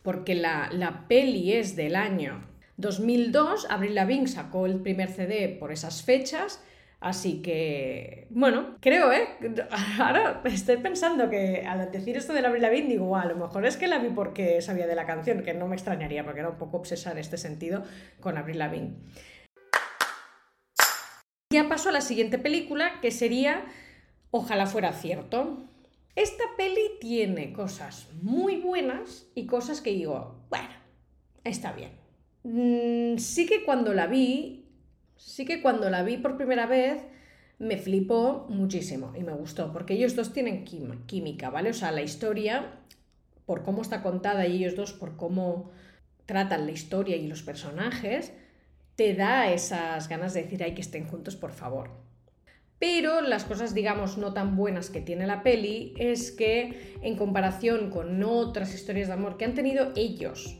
porque 0.02 0.36
la, 0.36 0.70
la 0.72 1.08
peli 1.08 1.54
es 1.54 1.74
del 1.74 1.96
año 1.96 2.46
2002, 2.76 3.66
Avril 3.68 3.96
Lavigne 3.96 4.28
sacó 4.28 4.66
el 4.66 4.80
primer 4.80 5.08
CD 5.08 5.48
por 5.58 5.72
esas 5.72 6.04
fechas, 6.04 6.62
Así 7.02 7.42
que, 7.42 8.28
bueno, 8.30 8.76
creo, 8.80 9.12
¿eh? 9.12 9.26
Ahora 9.98 10.40
estoy 10.44 10.76
pensando 10.76 11.28
que 11.28 11.64
al 11.66 11.90
decir 11.90 12.16
esto 12.16 12.32
de 12.32 12.42
la 12.42 12.50
Lavigne 12.50 12.90
digo, 12.90 13.16
a 13.16 13.24
lo 13.24 13.34
mejor 13.34 13.66
es 13.66 13.76
que 13.76 13.88
la 13.88 13.98
vi 13.98 14.10
porque 14.10 14.62
sabía 14.62 14.86
de 14.86 14.94
la 14.94 15.04
canción, 15.04 15.42
que 15.42 15.52
no 15.52 15.66
me 15.66 15.74
extrañaría 15.74 16.22
porque 16.22 16.38
era 16.38 16.50
un 16.50 16.58
poco 16.58 16.76
obsesa 16.76 17.10
en 17.10 17.18
este 17.18 17.38
sentido 17.38 17.82
con 18.20 18.38
Avril 18.38 18.60
Lavigne. 18.60 18.94
Ya 21.52 21.68
paso 21.68 21.88
a 21.88 21.92
la 21.92 22.02
siguiente 22.02 22.38
película, 22.38 23.00
que 23.02 23.10
sería 23.10 23.64
Ojalá 24.34 24.64
fuera 24.66 24.94
cierto. 24.94 25.58
Esta 26.16 26.44
peli 26.56 26.80
tiene 27.00 27.52
cosas 27.52 28.08
muy 28.22 28.56
buenas 28.56 29.26
y 29.34 29.44
cosas 29.44 29.82
que 29.82 29.90
digo, 29.92 30.46
bueno, 30.48 30.70
está 31.44 31.72
bien. 31.72 31.90
Mm, 32.42 33.18
sí 33.18 33.44
que 33.44 33.62
cuando 33.62 33.92
la 33.92 34.06
vi, 34.06 34.64
sí 35.16 35.44
que 35.44 35.60
cuando 35.60 35.90
la 35.90 36.02
vi 36.02 36.16
por 36.16 36.38
primera 36.38 36.64
vez, 36.66 37.02
me 37.58 37.76
flipó 37.76 38.46
muchísimo 38.48 39.12
y 39.14 39.22
me 39.22 39.34
gustó, 39.34 39.70
porque 39.70 39.94
ellos 39.94 40.16
dos 40.16 40.32
tienen 40.32 40.64
química, 40.64 41.50
¿vale? 41.50 41.68
O 41.68 41.74
sea, 41.74 41.92
la 41.92 42.00
historia, 42.02 42.80
por 43.44 43.62
cómo 43.64 43.82
está 43.82 44.02
contada 44.02 44.46
y 44.46 44.56
ellos 44.56 44.76
dos 44.76 44.94
por 44.94 45.18
cómo 45.18 45.70
tratan 46.24 46.64
la 46.64 46.72
historia 46.72 47.16
y 47.16 47.28
los 47.28 47.42
personajes, 47.42 48.32
te 48.96 49.14
da 49.14 49.52
esas 49.52 50.08
ganas 50.08 50.32
de 50.32 50.44
decir, 50.44 50.62
ay, 50.64 50.74
que 50.74 50.80
estén 50.80 51.06
juntos, 51.06 51.36
por 51.36 51.52
favor. 51.52 52.01
Pero 52.82 53.20
las 53.20 53.44
cosas, 53.44 53.74
digamos, 53.74 54.18
no 54.18 54.32
tan 54.32 54.56
buenas 54.56 54.90
que 54.90 55.00
tiene 55.00 55.24
la 55.24 55.44
peli 55.44 55.94
es 55.98 56.32
que 56.32 56.96
en 57.00 57.14
comparación 57.14 57.90
con 57.90 58.20
otras 58.24 58.74
historias 58.74 59.06
de 59.06 59.14
amor 59.14 59.36
que 59.36 59.44
han 59.44 59.54
tenido 59.54 59.92
ellos 59.94 60.58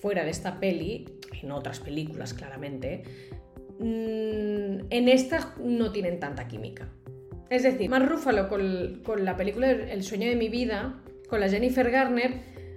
fuera 0.00 0.24
de 0.24 0.30
esta 0.30 0.60
peli, 0.60 1.04
en 1.42 1.52
otras 1.52 1.80
películas 1.80 2.32
claramente, 2.32 3.02
mm, 3.80 4.86
en 4.88 5.08
esta 5.10 5.56
no 5.62 5.92
tienen 5.92 6.18
tanta 6.18 6.48
química. 6.48 6.88
Es 7.50 7.64
decir, 7.64 7.90
más 7.90 8.08
Rúfalo 8.08 8.48
con, 8.48 9.02
con 9.04 9.26
la 9.26 9.36
película 9.36 9.70
El 9.70 10.04
sueño 10.04 10.26
de 10.26 10.36
mi 10.36 10.48
vida, 10.48 11.02
con 11.28 11.38
la 11.38 11.50
Jennifer 11.50 11.90
Garner, 11.90 12.32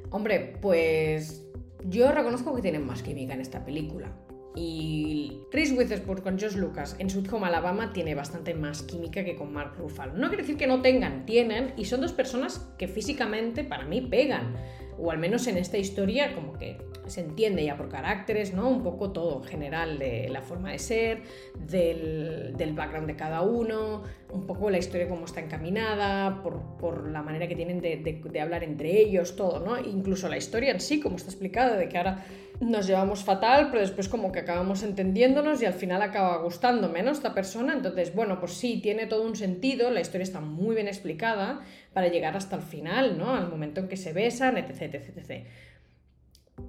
hombre, 0.09 0.57
pues 0.61 1.47
yo 1.85 2.11
reconozco 2.11 2.53
que 2.53 2.61
tienen 2.61 2.85
más 2.85 3.03
química 3.03 3.35
en 3.35 3.39
esta 3.39 3.63
película. 3.63 4.11
Y 4.55 5.43
Reese 5.51 5.73
Witherspoon 5.73 6.21
con 6.21 6.39
Josh 6.39 6.55
Lucas 6.55 6.95
en 6.99 7.09
Sweet 7.09 7.31
Home 7.31 7.47
Alabama 7.47 7.93
tiene 7.93 8.15
bastante 8.15 8.53
más 8.53 8.83
química 8.83 9.23
que 9.23 9.35
con 9.35 9.53
Mark 9.53 9.75
Ruffalo. 9.77 10.13
No 10.13 10.27
quiere 10.27 10.43
decir 10.43 10.57
que 10.57 10.67
no 10.67 10.81
tengan, 10.81 11.25
tienen, 11.25 11.73
y 11.77 11.85
son 11.85 12.01
dos 12.01 12.11
personas 12.11 12.59
que 12.77 12.87
físicamente 12.87 13.63
para 13.63 13.85
mí 13.85 14.01
pegan. 14.01 14.55
O 15.01 15.11
al 15.11 15.17
menos 15.17 15.47
en 15.47 15.57
esta 15.57 15.77
historia 15.77 16.35
como 16.35 16.53
que 16.53 16.77
se 17.07 17.21
entiende 17.21 17.63
ya 17.65 17.75
por 17.75 17.89
caracteres, 17.89 18.53
¿no? 18.53 18.69
Un 18.69 18.83
poco 18.83 19.11
todo 19.11 19.41
en 19.41 19.43
general 19.43 19.99
de 19.99 20.29
la 20.29 20.41
forma 20.41 20.71
de 20.71 20.79
ser, 20.79 21.23
del, 21.67 22.73
background 22.75 23.07
de 23.07 23.15
cada 23.15 23.41
uno, 23.41 24.03
un 24.31 24.45
poco 24.45 24.69
la 24.69 24.77
historia 24.77 25.09
cómo 25.09 25.25
está 25.25 25.41
encaminada, 25.41 26.41
por, 26.41 27.09
la 27.09 27.21
manera 27.21 27.47
que 27.47 27.55
tienen 27.55 27.81
de, 27.81 27.97
de, 27.97 28.41
hablar 28.41 28.63
entre 28.63 28.99
ellos, 28.99 29.35
todo, 29.35 29.59
¿no? 29.59 29.77
Incluso 29.79 30.29
la 30.29 30.37
historia 30.37 30.71
en 30.71 30.79
sí, 30.79 30.99
como 30.99 31.17
está 31.17 31.29
explicada, 31.29 31.75
de 31.75 31.89
que 31.89 31.97
ahora 31.97 32.23
nos 32.61 32.85
llevamos 32.85 33.23
fatal, 33.23 33.69
pero 33.71 33.81
después 33.81 34.07
como 34.07 34.31
que 34.31 34.39
acabamos 34.39 34.83
entendiéndonos 34.83 35.61
y 35.61 35.65
al 35.65 35.73
final 35.73 36.01
acaba 36.01 36.37
gustándome, 36.37 37.01
¿no? 37.01 37.11
Esta 37.11 37.33
persona, 37.33 37.73
entonces, 37.73 38.13
bueno, 38.13 38.39
pues 38.39 38.53
sí, 38.53 38.79
tiene 38.81 39.07
todo 39.07 39.23
un 39.23 39.35
sentido, 39.35 39.89
la 39.89 39.99
historia 39.99 40.23
está 40.23 40.39
muy 40.39 40.75
bien 40.75 40.87
explicada 40.87 41.61
para 41.93 42.07
llegar 42.07 42.35
hasta 42.37 42.55
el 42.55 42.61
final, 42.61 43.17
¿no? 43.17 43.35
Al 43.35 43.49
momento 43.49 43.81
en 43.81 43.87
que 43.87 43.97
se 43.97 44.13
besan, 44.13 44.57
etc, 44.57 44.81
etc, 44.81 45.17
etc. 45.17 45.47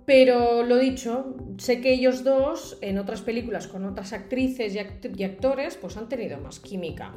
Pero 0.06 0.62
lo 0.62 0.78
dicho, 0.78 1.36
sé 1.58 1.80
que 1.80 1.92
ellos 1.92 2.24
dos, 2.24 2.78
en 2.80 2.98
otras 2.98 3.22
películas 3.22 3.68
con 3.68 3.84
otras 3.84 4.12
actrices 4.12 4.74
y, 4.74 5.24
actores, 5.24 5.76
pues 5.76 5.96
han 5.96 6.08
tenido 6.08 6.38
más 6.38 6.60
química. 6.60 7.14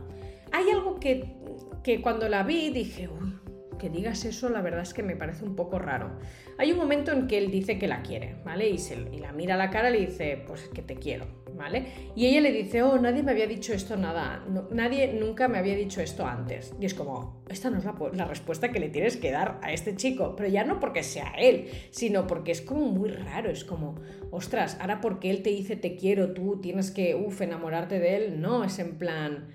Hay 0.51 0.69
algo 0.69 0.99
que, 0.99 1.35
que 1.83 2.01
cuando 2.01 2.29
la 2.29 2.43
vi 2.43 2.69
dije, 2.69 3.07
uy, 3.07 3.33
que 3.77 3.89
digas 3.89 4.25
eso, 4.25 4.49
la 4.49 4.61
verdad 4.61 4.81
es 4.81 4.93
que 4.93 5.03
me 5.03 5.15
parece 5.15 5.43
un 5.43 5.55
poco 5.55 5.79
raro. 5.79 6.11
Hay 6.57 6.71
un 6.71 6.77
momento 6.77 7.11
en 7.11 7.27
que 7.27 7.37
él 7.37 7.51
dice 7.51 7.77
que 7.77 7.87
la 7.87 8.01
quiere, 8.01 8.35
¿vale? 8.43 8.69
Y, 8.69 8.77
se, 8.77 8.95
y 9.11 9.19
la 9.19 9.31
mira 9.31 9.55
a 9.55 9.57
la 9.57 9.69
cara 9.69 9.89
y 9.89 9.93
le 9.93 10.05
dice, 10.07 10.43
pues 10.47 10.69
que 10.73 10.81
te 10.81 10.95
quiero, 10.95 11.25
¿vale? 11.55 11.85
Y 12.15 12.27
ella 12.27 12.41
le 12.41 12.51
dice, 12.51 12.83
oh, 12.83 12.97
nadie 12.97 13.23
me 13.23 13.31
había 13.31 13.47
dicho 13.47 13.73
esto 13.73 13.97
nada, 13.97 14.45
nadie 14.71 15.13
nunca 15.13 15.47
me 15.47 15.57
había 15.57 15.75
dicho 15.75 16.01
esto 16.01 16.25
antes. 16.25 16.73
Y 16.79 16.85
es 16.85 16.93
como, 16.93 17.43
esta 17.49 17.69
no 17.69 17.77
es 17.77 17.85
la, 17.85 17.95
la, 18.13 18.25
respuesta 18.25 18.71
que 18.71 18.79
le 18.79 18.89
tienes 18.89 19.17
que 19.17 19.31
dar 19.31 19.59
a 19.61 19.71
este 19.71 19.95
chico, 19.95 20.35
pero 20.35 20.49
ya 20.49 20.63
no 20.63 20.79
porque 20.79 21.03
sea 21.03 21.33
él, 21.37 21.69
sino 21.91 22.27
porque 22.27 22.51
es 22.51 22.61
como 22.61 22.85
muy 22.87 23.09
raro, 23.09 23.49
es 23.49 23.65
como, 23.65 23.95
ostras, 24.31 24.77
ahora 24.79 25.01
porque 25.01 25.29
él 25.29 25.43
te 25.43 25.49
dice 25.49 25.75
te 25.75 25.95
quiero, 25.95 26.33
tú 26.33 26.59
tienes 26.61 26.91
que, 26.91 27.15
uff, 27.15 27.41
enamorarte 27.41 27.99
de 27.99 28.15
él, 28.17 28.41
no, 28.41 28.63
es 28.63 28.79
en 28.79 28.97
plan 28.97 29.47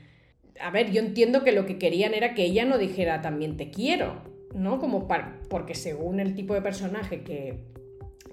a 0.61 0.71
ver, 0.71 0.91
yo 0.91 1.01
entiendo 1.01 1.45
que 1.45 1.53
lo 1.53 1.67
que 1.67 1.79
querían 1.79 2.15
era 2.15 2.35
que 2.35 2.45
ella 2.45 2.65
no 2.65 2.79
dijera 2.79 3.21
también 3.21 3.57
te 3.57 3.71
quiero, 3.71 4.23
¿no? 4.55 4.79
Como 4.79 5.07
porque 5.49 5.75
según 5.75 6.21
el 6.21 6.35
tipo 6.35 6.55
de 6.55 6.63
personaje 6.63 7.23
que, 7.23 7.61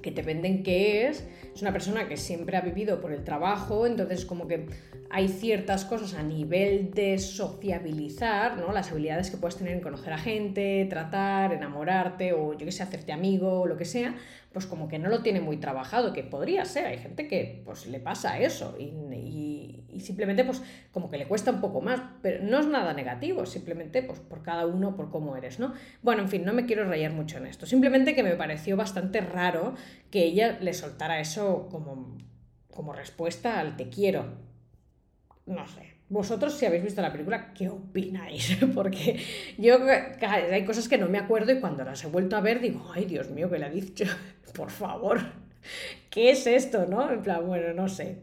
que 0.01 0.11
te 0.11 0.21
venden 0.21 0.63
que 0.63 1.07
es, 1.07 1.27
es 1.53 1.61
una 1.61 1.71
persona 1.71 2.07
que 2.07 2.17
siempre 2.17 2.57
ha 2.57 2.61
vivido 2.61 3.01
por 3.01 3.11
el 3.11 3.23
trabajo, 3.23 3.85
entonces 3.85 4.25
como 4.25 4.47
que 4.47 4.67
hay 5.09 5.27
ciertas 5.27 5.85
cosas 5.85 6.13
a 6.13 6.23
nivel 6.23 6.91
de 6.91 7.17
sociabilizar, 7.17 8.57
¿no? 8.57 8.71
Las 8.73 8.91
habilidades 8.91 9.31
que 9.31 9.37
puedes 9.37 9.55
tener 9.55 9.73
en 9.73 9.81
conocer 9.81 10.13
a 10.13 10.17
gente, 10.17 10.85
tratar, 10.89 11.53
enamorarte 11.53 12.33
o 12.33 12.53
yo 12.57 12.65
que 12.65 12.71
sé, 12.71 12.83
hacerte 12.83 13.13
amigo 13.13 13.61
o 13.61 13.67
lo 13.67 13.77
que 13.77 13.85
sea, 13.85 14.15
pues 14.51 14.65
como 14.65 14.87
que 14.87 14.99
no 14.99 15.09
lo 15.09 15.21
tiene 15.21 15.39
muy 15.39 15.57
trabajado, 15.57 16.13
que 16.13 16.23
podría 16.23 16.65
ser, 16.65 16.85
hay 16.87 16.97
gente 16.97 17.27
que 17.27 17.61
pues 17.63 17.87
le 17.87 17.99
pasa 17.99 18.39
eso 18.39 18.75
y, 18.79 18.91
simplemente 19.99 20.43
pues 20.43 20.61
como 20.91 21.09
que 21.09 21.17
le 21.17 21.27
cuesta 21.27 21.51
un 21.51 21.61
poco 21.61 21.81
más, 21.81 22.01
pero 22.21 22.43
no 22.43 22.59
es 22.59 22.67
nada 22.67 22.93
negativo, 22.93 23.45
simplemente 23.45 24.03
pues 24.03 24.19
por 24.19 24.43
cada 24.43 24.65
uno, 24.65 24.95
por 24.95 25.09
cómo 25.09 25.35
eres, 25.35 25.59
¿no? 25.59 25.73
Bueno, 26.01 26.23
en 26.23 26.29
fin, 26.29 26.45
no 26.45 26.53
me 26.53 26.65
quiero 26.65 26.87
rayar 26.87 27.13
mucho 27.13 27.37
en 27.37 27.47
esto, 27.47 27.65
simplemente 27.65 28.15
que 28.15 28.23
me 28.23 28.35
pareció 28.35 28.77
bastante 28.77 29.21
raro 29.21 29.75
que 30.11 30.23
ella 30.23 30.57
le 30.59 30.73
soltara 30.73 31.19
eso 31.19 31.67
como, 31.69 32.17
como 32.71 32.93
respuesta 32.93 33.59
al 33.59 33.75
te 33.75 33.89
quiero, 33.89 34.25
no 35.45 35.67
sé. 35.67 35.97
Vosotros, 36.09 36.53
si 36.53 36.65
habéis 36.65 36.83
visto 36.83 37.01
la 37.01 37.11
película, 37.11 37.53
¿qué 37.53 37.67
opináis? 37.67 38.57
Porque 38.75 39.19
yo 39.57 39.77
hay 40.21 40.63
cosas 40.63 40.87
que 40.87 40.97
no 40.97 41.09
me 41.09 41.17
acuerdo 41.17 41.51
y 41.51 41.59
cuando 41.59 41.83
las 41.83 42.03
he 42.03 42.07
vuelto 42.07 42.37
a 42.37 42.41
ver 42.41 42.61
digo, 42.61 42.91
ay 42.93 43.05
Dios 43.05 43.29
mío, 43.29 43.49
que 43.49 43.59
le 43.59 43.65
ha 43.65 43.69
dicho, 43.69 44.05
por 44.55 44.71
favor, 44.71 45.19
¿qué 46.09 46.31
es 46.31 46.47
esto? 46.47 46.85
¿No? 46.85 47.11
En 47.11 47.21
plan, 47.21 47.45
bueno, 47.45 47.73
no 47.73 47.89
sé. 47.89 48.19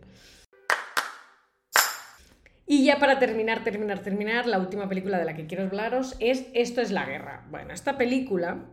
Y 2.67 2.85
ya 2.85 2.99
para 2.99 3.19
terminar, 3.19 3.63
terminar, 3.63 3.99
terminar, 4.01 4.47
la 4.47 4.59
última 4.59 4.89
película 4.89 5.19
de 5.19 5.27
la 5.27 5.35
que 5.35 5.47
quiero 5.47 5.65
hablaros 5.65 6.17
es 6.19 6.47
Esto 6.55 6.81
es 6.81 6.91
la 6.91 7.05
guerra. 7.05 7.47
Bueno, 7.51 7.75
esta 7.75 7.99
película 7.99 8.65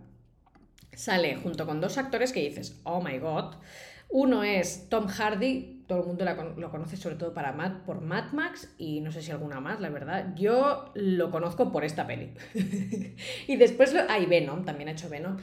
sale 0.94 1.36
junto 1.36 1.66
con 1.66 1.82
dos 1.82 1.98
actores 1.98 2.32
que 2.32 2.42
dices, 2.42 2.80
oh 2.84 3.02
my 3.02 3.18
god. 3.18 3.56
Uno 4.10 4.44
es 4.44 4.90
Tom 4.90 5.08
Hardy, 5.08 5.84
todo 5.88 6.02
el 6.02 6.08
mundo 6.08 6.26
lo 6.58 6.70
conoce 6.70 6.98
sobre 6.98 7.16
todo 7.16 7.34
para 7.34 7.54
por 7.86 8.02
Mad 8.02 8.34
Max 8.34 8.74
y 8.78 9.00
no 9.02 9.12
sé 9.12 9.22
si 9.22 9.32
alguna 9.32 9.60
más, 9.60 9.80
la 9.80 9.90
verdad. 9.90 10.34
Yo 10.36 10.92
lo 10.96 11.32
conozco 11.32 11.72
por 11.72 11.86
esta 11.86 12.08
peli. 12.08 12.34
y 13.48 13.56
después 13.56 13.96
hay 14.10 14.26
Venom, 14.26 14.66
también 14.66 14.90
ha 14.90 14.94
hecho 14.94 15.10
Venom. 15.10 15.38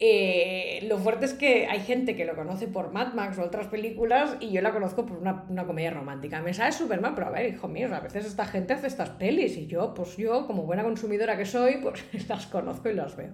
Eh, 0.00 0.86
lo 0.88 0.98
fuerte 0.98 1.24
es 1.24 1.34
que 1.34 1.66
hay 1.66 1.80
gente 1.80 2.14
que 2.14 2.24
lo 2.24 2.36
conoce 2.36 2.68
por 2.68 2.92
Mad 2.92 3.14
Max 3.14 3.36
o 3.38 3.42
otras 3.42 3.66
películas 3.66 4.36
y 4.38 4.52
yo 4.52 4.62
la 4.62 4.72
conozco 4.72 5.04
por 5.04 5.18
una, 5.18 5.66
comedia 5.66 5.90
romántica. 5.90 6.40
Me 6.40 6.54
sabe 6.54 6.70
súper 6.70 7.00
mal, 7.00 7.14
pero 7.16 7.26
a 7.26 7.30
ver, 7.30 7.52
hijo 7.52 7.66
mío, 7.66 7.92
a 7.92 8.00
veces 8.00 8.24
esta 8.24 8.46
gente 8.46 8.74
hace 8.74 8.86
estas 8.86 9.10
pelis 9.10 9.56
y 9.56 9.66
yo, 9.66 9.94
pues 9.94 10.16
yo, 10.16 10.46
como 10.46 10.62
buena 10.62 10.84
consumidora 10.84 11.36
que 11.36 11.46
soy, 11.46 11.78
pues 11.78 12.04
las 12.28 12.46
conozco 12.46 12.88
y 12.88 12.94
las 12.94 13.16
veo. 13.16 13.32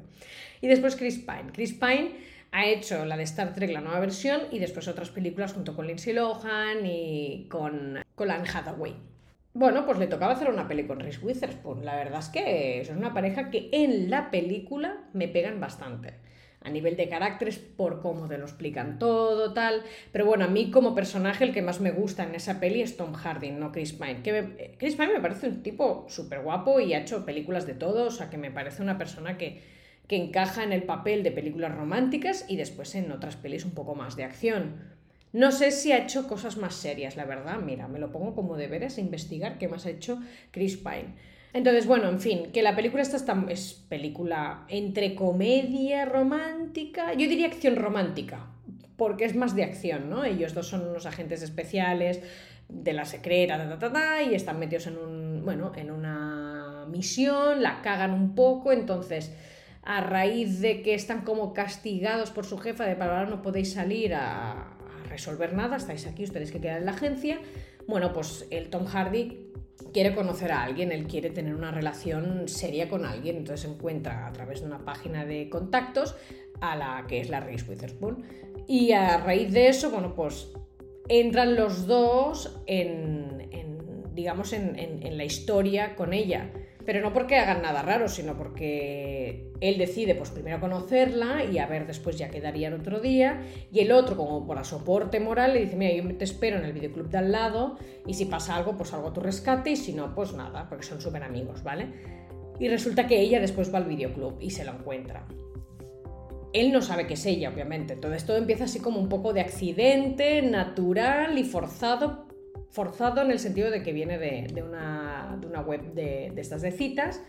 Y 0.62 0.68
después 0.68 0.96
Chris 0.96 1.18
Pine. 1.18 1.52
Chris 1.52 1.74
Pine 1.74 2.12
ha 2.52 2.66
hecho 2.66 3.04
la 3.04 3.18
de 3.18 3.24
Star 3.24 3.52
Trek, 3.52 3.70
la 3.70 3.82
nueva 3.82 4.00
versión, 4.00 4.42
y 4.50 4.58
después 4.58 4.88
otras 4.88 5.10
películas 5.10 5.52
junto 5.52 5.76
con 5.76 5.86
Lindsay 5.86 6.14
Lohan 6.14 6.86
y 6.86 7.46
con, 7.50 7.98
con 8.14 8.30
Anne 8.30 8.48
Hathaway. 8.48 8.94
Bueno, 9.52 9.84
pues 9.84 9.98
le 9.98 10.06
tocaba 10.06 10.32
hacer 10.32 10.48
una 10.48 10.66
peli 10.66 10.86
con 10.86 10.98
Reese 10.98 11.20
Witherspoon. 11.24 11.84
La 11.84 11.94
verdad 11.94 12.20
es 12.20 12.28
que 12.28 12.80
es 12.80 12.88
una 12.88 13.12
pareja 13.12 13.50
que 13.50 13.68
en 13.72 14.08
la 14.08 14.30
película 14.30 15.04
me 15.12 15.28
pegan 15.28 15.60
bastante. 15.60 16.14
A 16.64 16.70
nivel 16.70 16.96
de 16.96 17.08
caracteres, 17.08 17.58
por 17.58 18.00
cómo 18.00 18.26
te 18.26 18.38
lo 18.38 18.44
explican 18.44 18.98
todo, 18.98 19.52
tal. 19.52 19.82
Pero 20.12 20.24
bueno, 20.24 20.46
a 20.46 20.48
mí 20.48 20.70
como 20.70 20.94
personaje 20.94 21.44
el 21.44 21.52
que 21.52 21.62
más 21.62 21.80
me 21.80 21.92
gusta 21.92 22.24
en 22.24 22.34
esa 22.34 22.58
peli 22.58 22.80
es 22.80 22.96
Tom 22.96 23.12
Hardy, 23.12 23.50
no 23.50 23.70
Chris 23.70 23.92
Pine. 23.92 24.22
Que 24.22 24.74
Chris 24.78 24.96
Pine 24.96 25.12
me 25.12 25.20
parece 25.20 25.48
un 25.48 25.62
tipo 25.62 26.06
súper 26.08 26.40
guapo 26.40 26.80
y 26.80 26.94
ha 26.94 27.00
hecho 27.00 27.26
películas 27.26 27.66
de 27.66 27.74
todo, 27.74 28.06
o 28.06 28.10
sea 28.10 28.30
que 28.30 28.38
me 28.38 28.50
parece 28.50 28.82
una 28.82 28.98
persona 28.98 29.36
que, 29.36 29.62
que 30.08 30.16
encaja 30.16 30.64
en 30.64 30.72
el 30.72 30.84
papel 30.84 31.22
de 31.22 31.32
películas 31.32 31.74
románticas 31.74 32.46
y 32.48 32.56
después 32.56 32.94
en 32.94 33.12
otras 33.12 33.36
pelis 33.36 33.64
un 33.64 33.72
poco 33.72 33.94
más 33.94 34.16
de 34.16 34.24
acción. 34.24 34.94
No 35.34 35.50
sé 35.50 35.72
si 35.72 35.90
ha 35.90 35.98
hecho 35.98 36.28
cosas 36.28 36.56
más 36.56 36.76
serias, 36.76 37.16
la 37.16 37.24
verdad. 37.24 37.58
Mira, 37.58 37.88
me 37.88 37.98
lo 37.98 38.12
pongo 38.12 38.36
como 38.36 38.56
deberes 38.56 38.98
investigar 38.98 39.58
qué 39.58 39.66
más 39.66 39.84
ha 39.84 39.90
hecho 39.90 40.20
Chris 40.52 40.76
Pine. 40.76 41.16
Entonces, 41.54 41.86
bueno, 41.86 42.08
en 42.08 42.20
fin, 42.20 42.50
que 42.52 42.62
la 42.62 42.74
película 42.74 43.02
esta 43.02 43.16
es 43.48 43.74
película 43.88 44.66
entre 44.68 45.14
comedia 45.14 46.04
romántica, 46.04 47.12
yo 47.14 47.28
diría 47.28 47.46
acción 47.46 47.76
romántica, 47.76 48.48
porque 48.96 49.24
es 49.24 49.36
más 49.36 49.54
de 49.54 49.62
acción, 49.62 50.10
¿no? 50.10 50.24
Ellos 50.24 50.52
dos 50.52 50.66
son 50.66 50.86
unos 50.86 51.06
agentes 51.06 51.42
especiales 51.42 52.20
de 52.68 52.92
la 52.92 53.04
secreta, 53.04 53.56
ta, 53.56 53.78
ta, 53.78 53.92
ta, 53.92 54.22
y 54.22 54.34
están 54.34 54.58
metidos 54.58 54.88
en 54.88 54.98
un, 54.98 55.44
bueno, 55.44 55.70
en 55.76 55.92
una 55.92 56.86
misión, 56.90 57.62
la 57.62 57.82
cagan 57.82 58.12
un 58.12 58.34
poco, 58.34 58.72
entonces 58.72 59.32
a 59.84 60.00
raíz 60.00 60.60
de 60.60 60.82
que 60.82 60.94
están 60.94 61.22
como 61.22 61.52
castigados 61.52 62.30
por 62.30 62.46
su 62.46 62.58
jefa 62.58 62.84
de 62.84 62.96
para 62.96 63.18
ahora 63.18 63.30
no 63.30 63.42
podéis 63.42 63.74
salir 63.74 64.14
a, 64.14 64.70
resolver 65.08 65.52
nada, 65.52 65.76
estáis 65.76 66.08
aquí, 66.08 66.24
ustedes 66.24 66.50
que 66.50 66.60
quedan 66.60 66.78
en 66.78 66.86
la 66.86 66.92
agencia, 66.92 67.38
bueno, 67.86 68.12
pues 68.12 68.46
el 68.50 68.70
Tom 68.70 68.86
Hardy 68.86 69.43
quiere 69.92 70.14
conocer 70.14 70.52
a 70.52 70.62
alguien, 70.62 70.92
él 70.92 71.06
quiere 71.06 71.30
tener 71.30 71.54
una 71.54 71.70
relación 71.70 72.48
seria 72.48 72.88
con 72.88 73.04
alguien, 73.04 73.36
entonces 73.36 73.70
encuentra 73.70 74.26
a 74.26 74.32
través 74.32 74.60
de 74.60 74.66
una 74.66 74.84
página 74.84 75.24
de 75.24 75.48
contactos 75.48 76.16
a 76.60 76.76
la 76.76 77.06
que 77.08 77.20
es 77.20 77.28
la 77.28 77.40
Reese 77.40 77.70
Witherspoon. 77.70 78.24
Y 78.66 78.92
a 78.92 79.18
raíz 79.18 79.52
de 79.52 79.68
eso, 79.68 79.90
bueno, 79.90 80.14
pues 80.14 80.52
entran 81.08 81.54
los 81.56 81.86
dos 81.86 82.60
en 82.66 83.34
digamos, 84.14 84.52
en, 84.52 85.16
la 85.16 85.24
historia 85.24 85.96
con 85.96 86.12
ella. 86.12 86.50
Pero 86.86 87.00
no 87.00 87.12
porque 87.12 87.36
hagan 87.36 87.62
nada 87.62 87.82
raro, 87.82 88.08
sino 88.08 88.36
porque 88.36 89.52
él 89.60 89.78
decide, 89.78 90.14
pues 90.14 90.30
primero 90.30 90.60
conocerla 90.60 91.44
y 91.44 91.58
a 91.58 91.66
ver, 91.66 91.86
después 91.86 92.18
ya 92.18 92.28
quedarían 92.28 92.74
otro 92.74 93.00
día. 93.00 93.42
Y 93.72 93.80
el 93.80 93.92
otro, 93.92 94.16
como 94.16 94.46
por 94.46 94.62
soporte 94.64 95.20
moral, 95.20 95.54
le 95.54 95.60
dice: 95.60 95.76
Mira, 95.76 95.94
yo 95.94 96.16
te 96.16 96.24
espero 96.24 96.58
en 96.58 96.64
el 96.64 96.72
videoclub 96.72 97.08
de 97.08 97.18
al 97.18 97.32
lado 97.32 97.78
y 98.06 98.14
si 98.14 98.26
pasa 98.26 98.56
algo, 98.56 98.76
pues 98.76 98.92
algo 98.92 99.12
tu 99.12 99.20
rescate 99.20 99.70
y 99.70 99.76
si 99.76 99.92
no, 99.92 100.14
pues 100.14 100.34
nada, 100.34 100.68
porque 100.68 100.84
son 100.84 101.00
súper 101.00 101.22
amigos, 101.22 101.62
¿vale? 101.62 101.88
Y 102.58 102.68
resulta 102.68 103.06
que 103.06 103.18
ella 103.20 103.40
después 103.40 103.72
va 103.72 103.78
al 103.78 103.86
videoclub 103.86 104.36
y 104.40 104.50
se 104.50 104.64
lo 104.64 104.72
encuentra. 104.72 105.26
Él 106.52 106.70
no 106.70 106.82
sabe 106.82 107.08
que 107.08 107.14
es 107.14 107.26
ella, 107.26 107.50
obviamente. 107.50 107.94
Entonces 107.94 108.24
todo 108.24 108.36
empieza 108.36 108.64
así 108.64 108.78
como 108.78 109.00
un 109.00 109.08
poco 109.08 109.32
de 109.32 109.40
accidente, 109.40 110.40
natural 110.40 111.36
y 111.36 111.42
forzado, 111.42 112.23
forzado 112.74 113.22
en 113.22 113.30
el 113.30 113.38
sentido 113.38 113.70
de 113.70 113.82
que 113.84 113.92
viene 113.92 114.18
de, 114.18 114.62
una, 114.62 115.38
web 115.64 115.94
de, 115.94 116.32
estas 116.36 116.60
de 116.60 116.72
citas. 116.72 117.22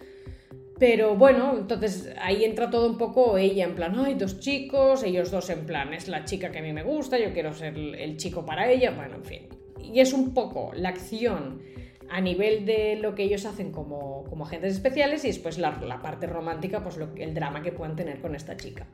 Pero 0.79 1.15
bueno, 1.15 1.55
entonces 1.57 2.13
ahí 2.19 2.43
entra 2.43 2.69
todo 2.69 2.89
un 2.89 2.97
poco 2.97 3.37
ella 3.37 3.63
en 3.63 3.75
plan, 3.75 3.97
hay 3.97 4.15
dos 4.15 4.39
chicos, 4.39 5.03
ellos 5.03 5.31
dos 5.31 5.49
en 5.49 5.65
plan, 5.65 5.93
es 5.93 6.09
la 6.09 6.25
chica 6.25 6.51
que 6.51 6.59
a 6.59 6.61
mí 6.61 6.73
me 6.73 6.83
gusta, 6.83 7.17
yo 7.17 7.31
quiero 7.31 7.53
ser 7.53 7.77
el 7.77 8.17
chico 8.17 8.45
para 8.45 8.69
ella, 8.69 8.91
bueno, 8.91 9.15
en 9.15 9.23
fin. 9.23 9.47
Y 9.81 10.01
es 10.01 10.11
un 10.11 10.33
poco 10.33 10.71
la 10.73 10.89
acción 10.89 11.61
a 12.09 12.19
nivel 12.19 12.65
de 12.65 12.97
lo 12.97 13.15
que 13.15 13.23
ellos 13.23 13.45
hacen 13.45 13.71
como, 13.71 14.25
agentes 14.43 14.73
especiales 14.73 15.23
y 15.23 15.27
después 15.27 15.57
la, 15.59 16.01
parte 16.01 16.27
romántica, 16.27 16.83
pues 16.83 16.97
el 17.17 17.33
drama 17.33 17.61
que 17.61 17.71
puedan 17.71 17.95
tener 17.95 18.19
con 18.19 18.35
esta 18.35 18.57
chica. 18.57 18.87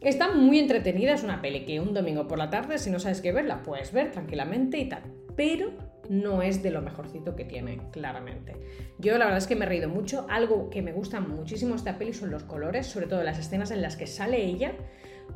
Está 0.00 0.32
muy 0.32 0.60
entretenida, 0.60 1.14
es 1.14 1.24
una 1.24 1.42
peli 1.42 1.64
que 1.64 1.80
un 1.80 1.92
domingo 1.92 2.28
por 2.28 2.38
la 2.38 2.50
tarde, 2.50 2.78
si 2.78 2.88
no 2.88 3.00
sabes 3.00 3.20
qué 3.20 3.32
ver, 3.32 3.46
la 3.46 3.62
puedes 3.64 3.92
ver 3.92 4.12
tranquilamente 4.12 4.78
y 4.78 4.88
tal. 4.88 5.02
Pero 5.36 5.72
no 6.08 6.42
es 6.42 6.62
de 6.62 6.70
lo 6.70 6.82
mejorcito 6.82 7.36
que 7.36 7.44
tiene, 7.44 7.78
claramente. 7.90 8.56
Yo 8.98 9.18
la 9.18 9.26
verdad 9.26 9.38
es 9.38 9.46
que 9.46 9.56
me 9.56 9.64
he 9.64 9.68
reído 9.68 9.88
mucho. 9.88 10.26
Algo 10.28 10.70
que 10.70 10.82
me 10.82 10.92
gusta 10.92 11.20
muchísimo 11.20 11.74
esta 11.74 11.98
peli 11.98 12.12
son 12.12 12.30
los 12.30 12.44
colores, 12.44 12.86
sobre 12.86 13.06
todo 13.06 13.22
las 13.22 13.38
escenas 13.38 13.70
en 13.70 13.82
las 13.82 13.96
que 13.96 14.06
sale 14.06 14.44
ella. 14.44 14.72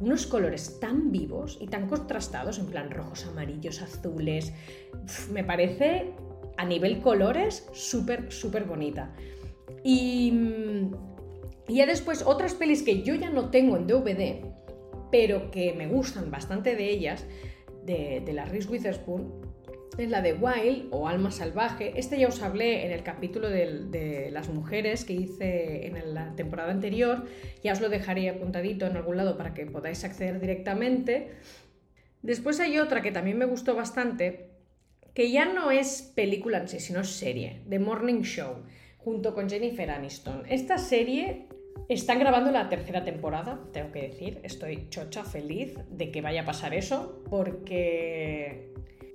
Unos 0.00 0.26
colores 0.26 0.80
tan 0.80 1.12
vivos 1.12 1.58
y 1.60 1.66
tan 1.66 1.88
contrastados, 1.88 2.58
en 2.58 2.66
plan 2.66 2.90
rojos, 2.90 3.26
amarillos, 3.26 3.82
azules. 3.82 4.52
me 5.30 5.44
parece 5.44 6.12
a 6.56 6.64
nivel 6.64 7.00
colores 7.00 7.68
súper, 7.72 8.32
súper 8.32 8.64
bonita. 8.64 9.14
Y, 9.84 10.32
y 11.68 11.76
ya 11.76 11.86
después 11.86 12.22
otras 12.26 12.54
pelis 12.54 12.82
que 12.82 13.02
yo 13.02 13.14
ya 13.14 13.30
no 13.30 13.50
tengo 13.50 13.76
en 13.76 13.86
DVD, 13.86 14.52
pero 15.10 15.50
que 15.50 15.74
me 15.74 15.86
gustan 15.86 16.30
bastante 16.30 16.74
de 16.74 16.90
ellas, 16.90 17.26
de, 17.84 18.24
la 18.32 18.44
Reese 18.46 18.68
Witherspoon, 18.68 19.51
es 19.98 20.10
la 20.10 20.22
de 20.22 20.32
Wild 20.32 20.88
o 20.90 21.08
Alma 21.08 21.30
Salvaje. 21.30 21.92
Este 21.96 22.18
ya 22.18 22.28
os 22.28 22.42
hablé 22.42 22.86
en 22.86 22.92
el 22.92 23.02
capítulo 23.02 23.48
de, 23.50 24.30
las 24.32 24.48
mujeres 24.48 25.04
que 25.04 25.12
hice 25.12 25.86
en 25.86 26.14
la 26.14 26.34
temporada 26.34 26.72
anterior. 26.72 27.26
Ya 27.62 27.72
os 27.72 27.80
lo 27.80 27.88
dejaré 27.88 28.28
apuntadito 28.30 28.86
en 28.86 28.96
algún 28.96 29.16
lado 29.16 29.36
para 29.36 29.54
que 29.54 29.66
podáis 29.66 30.04
acceder 30.04 30.40
directamente. 30.40 31.32
Después 32.22 32.60
hay 32.60 32.78
otra 32.78 33.02
que 33.02 33.12
también 33.12 33.36
me 33.36 33.44
gustó 33.44 33.74
bastante, 33.74 34.50
que 35.14 35.30
ya 35.30 35.44
no 35.44 35.70
es 35.70 36.12
película 36.14 36.58
en 36.58 36.68
sí, 36.68 36.80
sino 36.80 37.04
serie, 37.04 37.62
The 37.68 37.78
Morning 37.78 38.22
Show, 38.22 38.62
junto 38.98 39.34
con 39.34 39.50
Jennifer 39.50 39.90
Aniston. 39.90 40.44
Esta 40.48 40.78
serie 40.78 41.48
están 41.88 42.20
grabando 42.20 42.50
la 42.52 42.68
tercera 42.68 43.04
temporada, 43.04 43.60
tengo 43.72 43.90
que 43.90 44.02
decir, 44.02 44.40
estoy 44.44 44.88
chocha 44.88 45.24
feliz 45.24 45.74
de 45.90 46.10
que 46.10 46.20
vaya 46.20 46.42
a 46.42 46.44
pasar 46.46 46.74
eso, 46.74 47.24
porque 47.28 48.71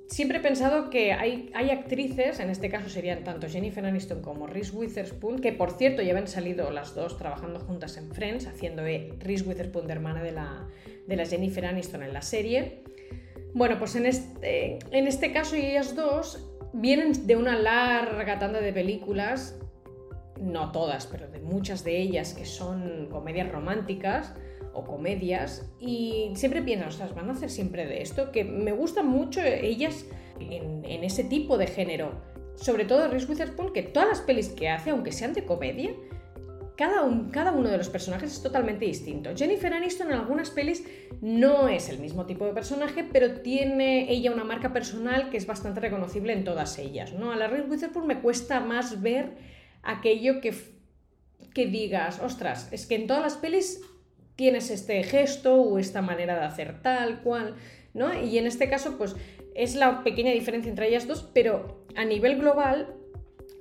siempre 0.07 0.39
he 0.39 0.41
pensado 0.41 0.89
que 0.89 1.13
hay, 1.13 1.51
hay, 1.53 1.69
actrices, 1.69 2.39
en 2.39 2.49
este 2.49 2.69
caso 2.69 2.89
serían 2.89 3.23
tanto 3.23 3.47
Jennifer 3.47 3.85
Aniston 3.85 4.21
como 4.21 4.47
Reese 4.47 4.75
Witherspoon, 4.75 5.39
que 5.39 5.53
por 5.53 5.71
cierto 5.71 6.01
ya 6.01 6.11
habían 6.11 6.27
salido 6.27 6.71
las 6.71 6.95
dos 6.95 7.17
trabajando 7.17 7.59
juntas 7.59 7.97
en 7.97 8.11
Friends, 8.11 8.47
haciendo 8.47 8.83
Reese 8.83 9.43
Witherspoon 9.45 9.87
de 9.87 9.93
hermana 9.93 10.23
de 10.23 10.31
la, 10.31 10.67
de 11.07 11.15
la 11.15 11.25
Jennifer 11.25 11.65
Aniston 11.65 12.03
en 12.03 12.13
la 12.13 12.21
serie. 12.21 12.79
Bueno, 13.53 13.79
pues 13.79 13.95
en 13.95 14.05
este, 14.05 14.79
en 14.91 15.07
este 15.07 15.31
caso 15.31 15.55
ellas 15.55 15.95
dos 15.95 16.47
vienen 16.73 17.27
de 17.27 17.35
una 17.35 17.57
larga 17.57 18.39
tanda 18.39 18.61
de 18.61 18.73
películas, 18.73 19.57
no 20.39 20.71
todas, 20.71 21.07
pero 21.07 21.27
de 21.27 21.39
muchas 21.39 21.83
de 21.83 21.97
ellas 21.99 22.33
que 22.33 22.45
son 22.45 23.07
comedias 23.11 23.51
románticas 23.51 24.33
o 24.73 24.83
comedias, 24.85 25.67
y 25.79 26.31
siempre 26.35 26.61
piensan, 26.61 26.89
ostras, 26.89 27.15
van 27.15 27.29
a 27.29 27.33
hacer 27.33 27.49
siempre 27.49 27.87
de 27.87 28.01
esto, 28.01 28.31
que 28.31 28.43
me 28.43 28.71
gustan 28.71 29.07
mucho 29.07 29.41
ellas 29.41 30.05
en, 30.39 31.03
ese 31.03 31.23
tipo 31.23 31.57
de 31.57 31.67
género. 31.67 32.11
Sobre 32.55 32.85
todo 32.85 33.07
Reese 33.07 33.27
Witherspoon, 33.27 33.73
que 33.73 33.83
todas 33.83 34.09
las 34.09 34.21
pelis 34.21 34.49
que 34.49 34.69
hace, 34.69 34.91
aunque 34.91 35.11
sean 35.11 35.33
de 35.33 35.45
comedia, 35.45 35.91
cada, 36.77 37.51
uno 37.51 37.69
de 37.69 37.77
los 37.77 37.89
personajes 37.89 38.31
es 38.31 38.43
totalmente 38.43 38.85
distinto. 38.85 39.31
Jennifer 39.35 39.73
Aniston 39.73 40.11
en 40.11 40.13
algunas 40.13 40.51
pelis 40.51 40.85
no 41.21 41.67
es 41.67 41.89
el 41.89 41.97
mismo 41.97 42.27
tipo 42.27 42.45
de 42.45 42.53
personaje, 42.53 43.03
pero 43.03 43.41
tiene 43.41 44.11
ella 44.11 44.31
una 44.31 44.43
marca 44.43 44.71
personal 44.73 45.31
que 45.31 45.37
es 45.37 45.47
bastante 45.47 45.79
reconocible 45.79 46.33
en 46.33 46.43
todas 46.43 46.77
ellas. 46.77 47.13
¿no? 47.13 47.31
A 47.31 47.35
la 47.35 47.47
Reese 47.47 47.67
Witherspoon 47.67 48.05
me 48.05 48.21
cuesta 48.21 48.59
más 48.59 49.01
ver 49.01 49.56
aquello 49.87 50.41
que, 50.41 50.53
que 51.53 51.65
digas, 51.65 52.19
ostras, 52.19 52.69
es 52.71 52.85
que 52.85 52.95
en 52.95 53.07
todas 53.07 53.23
las 53.23 53.37
pelis 53.37 53.81
tienes 54.35 54.69
este 54.69 55.01
gesto 55.03 55.55
o 55.55 55.79
esta 55.79 56.01
manera 56.01 56.35
de 56.35 56.45
hacer 56.45 56.81
tal 56.81 57.21
cual, 57.23 57.55
¿no? 57.93 58.13
Y 58.13 58.37
en 58.37 58.45
este 58.45 58.69
caso, 58.69 58.97
pues 58.97 59.15
es 59.55 59.75
la 59.75 60.03
pequeña 60.03 60.31
diferencia 60.31 60.69
entre 60.69 60.89
ellas 60.89 61.07
dos, 61.07 61.27
pero 61.33 61.85
a 61.95 62.05
nivel 62.05 62.37
global 62.37 62.93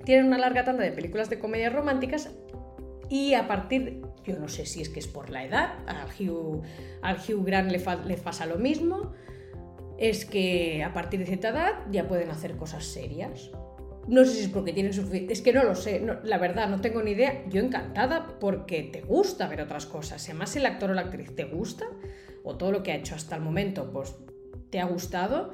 tienen 0.04 0.26
una 0.26 0.36
larga 0.36 0.64
tanda 0.64 0.84
de 0.84 0.92
películas 0.92 1.30
de 1.30 1.38
comedias 1.38 1.72
románticas 1.72 2.30
y 3.08 3.34
a 3.34 3.46
partir, 3.46 4.02
yo 4.24 4.38
no 4.38 4.48
sé 4.48 4.66
si 4.66 4.82
es 4.82 4.88
que 4.88 4.98
es 4.98 5.06
por 5.06 5.30
la 5.30 5.44
edad, 5.44 5.78
al 5.86 6.08
Hugh, 6.08 6.62
al 7.02 7.16
Hugh 7.16 7.46
Grant 7.46 7.70
le, 7.70 7.82
le 8.06 8.16
pasa 8.16 8.46
lo 8.46 8.56
mismo, 8.56 9.14
es 9.96 10.26
que 10.26 10.82
a 10.82 10.92
partir 10.92 11.20
de 11.20 11.26
cierta 11.26 11.48
edad 11.48 11.72
ya 11.90 12.06
pueden 12.08 12.30
hacer 12.30 12.56
cosas 12.56 12.84
serias. 12.84 13.50
No 14.08 14.24
sé 14.24 14.32
si 14.32 14.44
es 14.44 14.48
porque 14.48 14.72
tienen 14.72 14.92
suficiente. 14.92 15.32
Es 15.32 15.42
que 15.42 15.52
no 15.52 15.64
lo 15.64 15.74
sé, 15.74 16.04
la 16.22 16.38
verdad, 16.38 16.68
no 16.68 16.80
tengo 16.80 17.02
ni 17.02 17.12
idea. 17.12 17.44
Yo 17.48 17.60
encantada 17.60 18.38
porque 18.38 18.82
te 18.82 19.02
gusta 19.02 19.48
ver 19.48 19.60
otras 19.60 19.86
cosas. 19.86 20.22
Si 20.22 20.30
además 20.30 20.54
el 20.56 20.66
actor 20.66 20.90
o 20.90 20.94
la 20.94 21.02
actriz 21.02 21.34
te 21.34 21.44
gusta, 21.44 21.86
o 22.44 22.56
todo 22.56 22.70
lo 22.70 22.82
que 22.82 22.92
ha 22.92 22.96
hecho 22.96 23.14
hasta 23.14 23.36
el 23.36 23.42
momento, 23.42 23.90
pues 23.92 24.14
te 24.70 24.80
ha 24.80 24.84
gustado, 24.84 25.52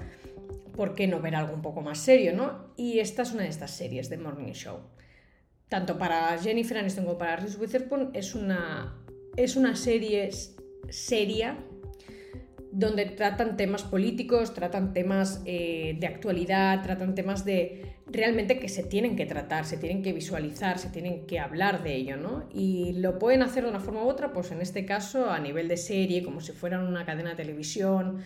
¿por 0.77 0.95
qué 0.95 1.07
no 1.07 1.21
ver 1.21 1.35
algo 1.35 1.55
un 1.55 1.63
poco 1.63 1.81
más 1.81 1.99
serio, 1.99 2.35
no? 2.35 2.73
Y 2.77 2.99
esta 2.99 3.23
es 3.23 3.33
una 3.33 3.43
de 3.45 3.49
estas 3.49 3.71
series 3.71 4.11
de 4.11 4.19
Morning 4.19 4.53
Show 4.53 4.81
tanto 5.73 5.97
para 5.97 6.37
Jennifer 6.37 6.77
Aniston 6.77 7.07
como 7.07 7.17
para 7.17 7.37
Reese 7.37 7.57
Witherspoon, 7.59 8.11
es 8.13 8.35
una, 8.35 8.95
es 9.39 9.57
una 9.57 9.75
serie 9.75 10.29
seria 10.91 11.57
donde 12.73 13.05
tratan 13.05 13.57
temas 13.57 13.83
políticos, 13.83 14.55
tratan 14.55 14.95
temas 14.95 15.43
eh, 15.45 15.97
de 16.01 16.07
actualidad, 16.07 16.83
tratan 16.83 17.15
temas 17.15 17.45
de 17.45 17.97
realmente 18.07 18.59
que 18.59 18.69
se 18.69 18.83
tienen 18.83 19.15
que 19.15 19.27
tratar, 19.27 19.67
se 19.67 19.77
tienen 19.77 20.03
que 20.03 20.13
visualizar, 20.13 20.79
se 20.79 20.89
tienen 20.89 21.27
que 21.27 21.39
hablar 21.39 21.83
de 21.83 21.95
ello, 21.95 22.17
¿no? 22.17 22.49
Y 22.53 22.95
lo 22.95 23.19
pueden 23.19 23.43
hacer 23.43 23.65
de 23.65 23.71
una 23.71 23.81
forma 23.81 24.03
u 24.03 24.09
otra, 24.09 24.33
pues 24.33 24.51
en 24.53 24.63
este 24.63 24.87
caso 24.87 25.31
a 25.31 25.39
nivel 25.39 25.69
de 25.69 25.77
serie, 25.77 26.23
como 26.23 26.41
si 26.41 26.53
fueran 26.53 26.87
una 26.87 27.05
cadena 27.05 27.31
de 27.31 27.37
televisión, 27.37 28.25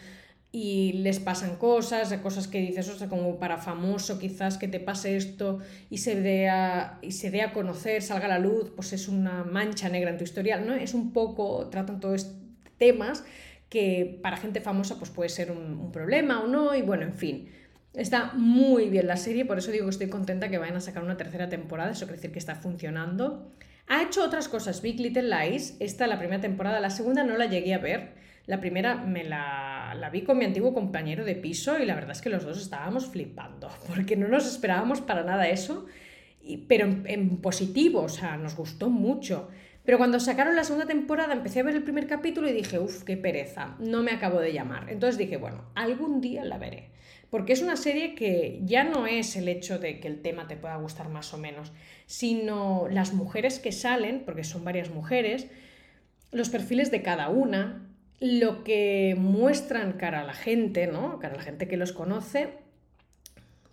y 0.52 0.92
les 0.94 1.18
pasan 1.18 1.56
cosas, 1.56 2.10
cosas 2.22 2.48
que 2.48 2.60
dices, 2.60 2.88
o 2.88 2.96
sea, 2.96 3.08
como 3.08 3.38
para 3.38 3.58
famoso 3.58 4.18
quizás 4.18 4.56
que 4.56 4.68
te 4.68 4.80
pase 4.80 5.16
esto 5.16 5.58
y 5.90 5.98
se 5.98 6.18
dé 6.20 6.48
a, 6.48 6.98
y 7.02 7.12
se 7.12 7.50
conocer, 7.52 8.00
salga 8.00 8.24
a 8.26 8.28
la 8.28 8.38
luz, 8.38 8.72
pues 8.74 8.92
es 8.92 9.08
una 9.08 9.44
mancha 9.44 9.88
negra 9.88 10.10
en 10.10 10.16
tu 10.16 10.24
historial, 10.24 10.66
¿no? 10.66 10.72
Es 10.72 10.94
un 10.94 11.12
poco, 11.12 11.68
tratan 11.68 12.00
todos 12.00 12.36
temas 12.78 13.24
que 13.68 14.18
para 14.22 14.36
gente 14.36 14.60
famosa 14.60 14.98
pues 14.98 15.10
puede 15.10 15.28
ser 15.28 15.50
un, 15.50 15.90
problema 15.92 16.40
o 16.40 16.46
no, 16.46 16.74
y 16.74 16.82
bueno, 16.82 17.02
en 17.02 17.14
fin. 17.14 17.52
Está 17.92 18.32
muy 18.34 18.90
bien 18.90 19.06
la 19.06 19.16
serie, 19.16 19.46
por 19.46 19.56
eso 19.56 19.70
digo 19.70 19.86
que 19.86 19.90
estoy 19.90 20.08
contenta 20.08 20.50
que 20.50 20.58
vayan 20.58 20.76
a 20.76 20.80
sacar 20.80 21.02
una 21.02 21.16
tercera 21.16 21.48
temporada, 21.48 21.92
eso 21.92 22.04
quiere 22.04 22.16
decir 22.16 22.32
que 22.32 22.38
está 22.38 22.54
funcionando. 22.54 23.52
Ha 23.88 24.02
hecho 24.02 24.22
otras 24.22 24.48
cosas, 24.48 24.82
Big 24.82 25.00
Little 25.00 25.30
Lies, 25.30 25.76
esta 25.80 26.06
la 26.06 26.18
primera 26.18 26.40
temporada, 26.40 26.78
la 26.80 26.90
segunda 26.90 27.24
no 27.24 27.38
la 27.38 27.46
llegué 27.46 27.72
a 27.72 27.78
ver, 27.78 28.14
la 28.46 28.60
primera 28.60 28.96
me 28.96 29.24
la, 29.24 30.10
vi 30.12 30.22
con 30.22 30.38
mi 30.38 30.44
antiguo 30.44 30.72
compañero 30.72 31.24
de 31.24 31.34
piso 31.34 31.78
y 31.78 31.86
la 31.86 31.94
verdad 31.94 32.12
es 32.12 32.20
que 32.20 32.30
los 32.30 32.44
dos 32.44 32.60
estábamos 32.60 33.06
flipando, 33.06 33.70
porque 33.88 34.16
no 34.16 34.28
nos 34.28 34.46
esperábamos 34.46 35.00
para 35.00 35.24
nada 35.24 35.48
eso, 35.48 35.86
pero 36.68 36.86
en, 37.04 37.38
positivo, 37.38 38.02
o 38.02 38.08
sea, 38.08 38.36
nos 38.36 38.56
gustó 38.56 38.88
mucho. 38.88 39.48
Pero 39.86 39.98
cuando 39.98 40.18
sacaron 40.18 40.56
la 40.56 40.64
segunda 40.64 40.86
temporada 40.86 41.32
empecé 41.32 41.60
a 41.60 41.62
ver 41.62 41.76
el 41.76 41.84
primer 41.84 42.08
capítulo 42.08 42.48
y 42.48 42.52
dije, 42.52 42.80
uff, 42.80 43.04
qué 43.04 43.16
pereza, 43.16 43.76
no 43.78 44.02
me 44.02 44.10
acabo 44.10 44.40
de 44.40 44.52
llamar. 44.52 44.90
Entonces 44.90 45.16
dije, 45.16 45.36
bueno, 45.36 45.64
algún 45.76 46.20
día 46.20 46.44
la 46.44 46.58
veré. 46.58 46.90
Porque 47.30 47.52
es 47.52 47.62
una 47.62 47.76
serie 47.76 48.16
que 48.16 48.60
ya 48.64 48.82
no 48.82 49.06
es 49.06 49.36
el 49.36 49.46
hecho 49.48 49.78
de 49.78 50.00
que 50.00 50.08
el 50.08 50.22
tema 50.22 50.48
te 50.48 50.56
pueda 50.56 50.76
gustar 50.76 51.08
más 51.08 51.32
o 51.32 51.38
menos, 51.38 51.72
sino 52.06 52.88
las 52.90 53.14
mujeres 53.14 53.60
que 53.60 53.70
salen, 53.70 54.24
porque 54.24 54.42
son 54.42 54.64
varias 54.64 54.90
mujeres, 54.90 55.46
los 56.32 56.48
perfiles 56.48 56.90
de 56.90 57.02
cada 57.02 57.28
una, 57.28 57.88
lo 58.18 58.64
que 58.64 59.14
muestran 59.16 59.92
cara 59.92 60.22
a 60.22 60.24
la 60.24 60.34
gente, 60.34 60.88
¿no? 60.88 61.20
Cara 61.20 61.34
a 61.34 61.38
la 61.38 61.42
gente 61.44 61.68
que 61.68 61.76
los 61.76 61.92
conoce, 61.92 62.54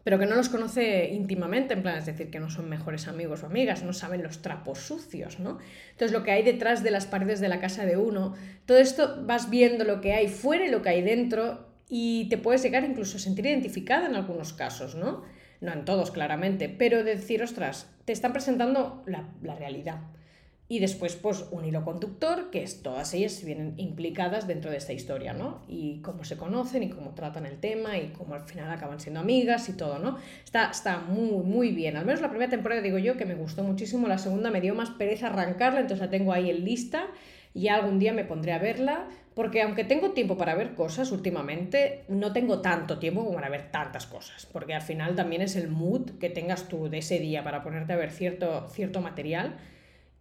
pero 0.03 0.19
que 0.19 0.25
no 0.25 0.35
los 0.35 0.49
conoce 0.49 1.09
íntimamente, 1.13 1.73
en 1.73 1.81
plan, 1.81 1.97
es 1.97 2.05
decir, 2.05 2.29
que 2.29 2.39
no 2.39 2.49
son 2.49 2.69
mejores 2.69 3.07
amigos 3.07 3.43
o 3.43 3.45
amigas, 3.45 3.83
no 3.83 3.93
saben 3.93 4.23
los 4.23 4.41
trapos 4.41 4.79
sucios, 4.79 5.39
¿no? 5.39 5.59
Entonces, 5.91 6.11
lo 6.11 6.23
que 6.23 6.31
hay 6.31 6.43
detrás 6.43 6.83
de 6.83 6.91
las 6.91 7.05
paredes 7.05 7.39
de 7.39 7.47
la 7.47 7.59
casa 7.59 7.85
de 7.85 7.97
uno, 7.97 8.35
todo 8.65 8.77
esto 8.77 9.23
vas 9.25 9.49
viendo 9.49 9.85
lo 9.85 10.01
que 10.01 10.13
hay 10.13 10.27
fuera 10.27 10.65
y 10.65 10.71
lo 10.71 10.81
que 10.81 10.89
hay 10.89 11.01
dentro 11.01 11.67
y 11.87 12.27
te 12.29 12.37
puedes 12.37 12.63
llegar 12.63 12.83
incluso 12.83 13.17
a 13.17 13.19
sentir 13.19 13.45
identificada 13.45 14.07
en 14.07 14.15
algunos 14.15 14.53
casos, 14.53 14.95
¿no? 14.95 15.23
No 15.61 15.71
en 15.71 15.85
todos, 15.85 16.11
claramente, 16.11 16.67
pero 16.67 17.03
decir, 17.03 17.41
ostras, 17.41 17.89
te 18.05 18.11
están 18.11 18.33
presentando 18.33 19.03
la, 19.05 19.29
la 19.41 19.55
realidad. 19.55 20.01
Y 20.73 20.79
después, 20.79 21.15
pues, 21.15 21.45
un 21.51 21.65
hilo 21.65 21.85
conductor, 21.85 22.49
que 22.49 22.63
es 22.63 22.81
todas 22.81 23.13
ellas 23.13 23.43
vienen 23.45 23.75
implicadas 23.77 24.47
dentro 24.47 24.71
de 24.71 24.77
esta 24.77 24.91
historia, 24.91 25.31
¿no? 25.31 25.61
Y 25.67 26.01
cómo 26.01 26.23
se 26.23 26.35
conocen 26.35 26.81
y 26.81 26.89
cómo 26.89 27.13
tratan 27.13 27.45
el 27.45 27.59
tema 27.59 27.99
y 27.99 28.07
cómo 28.07 28.33
al 28.33 28.41
final 28.41 28.71
acaban 28.71 28.99
siendo 28.99 29.19
amigas 29.19 29.69
y 29.69 29.73
todo, 29.73 29.99
¿no? 29.99 30.17
Está, 30.43 30.71
está 30.71 30.97
muy, 30.97 31.43
muy 31.43 31.69
bien. 31.73 31.95
Al 31.95 32.07
menos 32.07 32.21
la 32.21 32.29
primera 32.29 32.49
temporada, 32.49 32.81
digo 32.81 32.97
yo, 32.97 33.17
que 33.17 33.25
me 33.27 33.35
gustó 33.35 33.63
muchísimo. 33.63 34.07
La 34.07 34.17
segunda 34.17 34.49
me 34.49 34.61
dio 34.61 34.73
más 34.73 34.89
pereza 34.89 35.27
arrancarla, 35.27 35.81
entonces 35.81 36.03
la 36.03 36.09
tengo 36.09 36.33
ahí 36.33 36.49
en 36.49 36.65
lista. 36.65 37.05
Y 37.53 37.67
algún 37.67 37.99
día 37.99 38.11
me 38.11 38.23
pondré 38.23 38.53
a 38.53 38.57
verla, 38.57 39.05
porque 39.35 39.61
aunque 39.61 39.83
tengo 39.83 40.13
tiempo 40.13 40.37
para 40.37 40.55
ver 40.55 40.73
cosas 40.73 41.11
últimamente, 41.11 42.03
no 42.07 42.33
tengo 42.33 42.61
tanto 42.61 42.97
tiempo 42.97 43.23
como 43.23 43.35
para 43.35 43.49
ver 43.49 43.69
tantas 43.69 44.07
cosas, 44.07 44.47
porque 44.51 44.73
al 44.73 44.81
final 44.81 45.13
también 45.13 45.43
es 45.43 45.55
el 45.55 45.67
mood 45.67 46.17
que 46.19 46.31
tengas 46.31 46.67
tú 46.67 46.89
de 46.89 46.97
ese 46.97 47.19
día 47.19 47.43
para 47.43 47.61
ponerte 47.61 47.93
a 47.93 47.95
ver 47.95 48.09
cierto, 48.09 48.67
cierto 48.69 49.01
material 49.01 49.55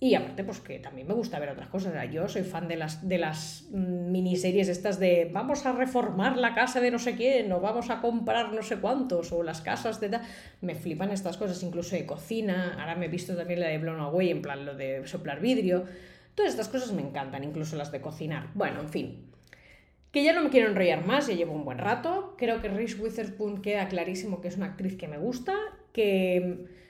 y 0.03 0.17
aparte, 0.17 0.43
pues 0.43 0.59
que 0.59 0.81
también 0.81 1.07
me 1.07 1.15
gusta 1.15 1.39
ver 1.39 1.51
otras 1.51 1.69
cosas. 1.69 1.95
Yo 2.11 2.27
soy 2.27 2.43
fan 2.43 2.67
de 2.67 2.75
las, 2.75 3.07
de 3.07 3.19
las 3.19 3.69
miniseries 3.71 4.67
estas 4.67 4.99
de 4.99 5.31
vamos 5.33 5.65
a 5.65 5.71
reformar 5.71 6.37
la 6.39 6.57
casa 6.57 6.81
de 6.81 6.91
no 6.91 6.99
sé 6.99 7.15
quién 7.15 7.53
o 7.53 7.61
vamos 7.61 7.89
a 7.89 8.01
comprar 8.01 8.53
no 8.53 8.63
sé 8.63 8.79
cuántos 8.79 9.31
o 9.31 9.45
las 9.45 9.61
casas 9.61 10.01
de 10.01 10.09
tal. 10.09 10.23
Me 10.61 10.75
flipan 10.75 11.13
estas 11.13 11.37
cosas, 11.37 11.63
incluso 11.63 11.95
de 11.95 12.05
cocina. 12.05 12.75
Ahora 12.81 12.97
me 12.97 13.07
he 13.07 13.09
visto 13.09 13.37
también 13.37 13.61
la 13.61 13.69
de 13.69 13.79
Blown 13.79 14.01
Away, 14.01 14.31
en 14.31 14.43
plan 14.43 14.67
lo 14.67 14.75
de 14.75 15.07
soplar 15.07 15.39
vidrio. 15.39 15.85
Todas 16.35 16.51
estas 16.51 16.67
cosas 16.67 16.91
me 16.91 17.03
encantan, 17.03 17.45
incluso 17.45 17.77
las 17.77 17.93
de 17.93 18.01
cocinar. 18.01 18.49
Bueno, 18.55 18.81
en 18.81 18.89
fin. 18.89 19.31
Que 20.11 20.25
ya 20.25 20.33
no 20.33 20.43
me 20.43 20.51
quiero 20.51 20.69
enrollar 20.69 21.07
más, 21.07 21.29
ya 21.29 21.35
llevo 21.35 21.53
un 21.53 21.65
buen 21.65 21.79
rato. 21.79 22.35
Creo 22.37 22.61
que 22.61 22.67
Reese 22.67 23.01
Witherspoon 23.01 23.63
queda 23.63 23.87
clarísimo 23.87 24.41
que 24.41 24.49
es 24.49 24.57
una 24.57 24.67
actriz 24.67 24.97
que 24.97 25.07
me 25.07 25.19
gusta, 25.19 25.55
que 25.93 26.82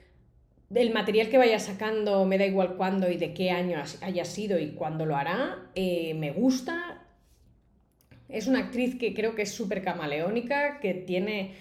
del 0.69 0.91
material 0.93 1.29
que 1.29 1.37
vaya 1.37 1.59
sacando, 1.59 2.25
me 2.25 2.37
da 2.37 2.45
igual 2.45 2.75
cuándo 2.75 3.09
y 3.09 3.17
de 3.17 3.33
qué 3.33 3.51
año 3.51 3.81
haya 4.01 4.25
sido 4.25 4.59
y 4.59 4.71
cuándo 4.71 5.05
lo 5.05 5.15
hará, 5.15 5.69
eh, 5.75 6.13
me 6.15 6.31
gusta. 6.31 7.05
Es 8.29 8.47
una 8.47 8.59
actriz 8.59 8.95
que 8.95 9.13
creo 9.13 9.35
que 9.35 9.43
es 9.43 9.51
súper 9.51 9.83
camaleónica, 9.83 10.79
que 10.79 10.93
tiene 10.93 11.53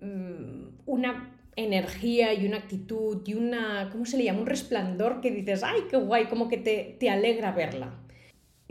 mm, 0.00 0.80
una 0.86 1.36
energía 1.56 2.32
y 2.32 2.46
una 2.46 2.58
actitud 2.58 3.22
y 3.26 3.34
una, 3.34 3.88
¿cómo 3.90 4.06
se 4.06 4.16
le 4.16 4.24
llama? 4.24 4.40
Un 4.40 4.46
resplandor 4.46 5.20
que 5.20 5.30
dices, 5.30 5.62
ay, 5.62 5.82
qué 5.90 5.96
guay, 5.96 6.26
como 6.26 6.48
que 6.48 6.58
te, 6.58 6.96
te 6.98 7.10
alegra 7.10 7.52
verla. 7.52 7.92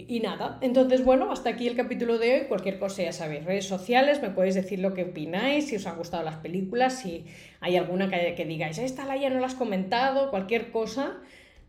Y 0.08 0.20
nada, 0.20 0.58
entonces 0.62 1.04
bueno, 1.04 1.32
hasta 1.32 1.50
aquí 1.50 1.68
el 1.68 1.76
capítulo 1.76 2.18
de 2.18 2.34
hoy. 2.34 2.48
Cualquier 2.48 2.80
cosa 2.80 3.04
ya 3.04 3.12
sabéis, 3.12 3.46
redes 3.46 3.66
sociales, 3.66 4.22
me 4.22 4.30
podéis 4.30 4.56
decir 4.56 4.80
lo 4.80 4.94
que 4.94 5.04
opináis, 5.04 5.68
si 5.68 5.76
os 5.76 5.86
han 5.88 5.98
gustado 5.98 6.24
las 6.24 6.38
películas, 6.38 7.00
si 7.02 7.26
hay 7.60 7.76
alguna 7.76 8.10
que, 8.10 8.36
que 8.36 8.46
digáis, 8.46 8.78
esta 8.78 9.06
la 9.06 9.18
ya 9.18 9.30
no 9.30 9.40
la 9.40 9.48
has 9.48 9.56
comentado, 9.56 10.30
cualquier 10.30 10.72
cosa, 10.72 11.18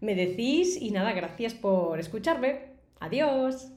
me 0.01 0.15
decís 0.15 0.81
y 0.81 0.91
nada, 0.91 1.13
gracias 1.13 1.55
por 1.55 1.99
escucharme. 1.99 2.71
Adiós. 3.01 3.73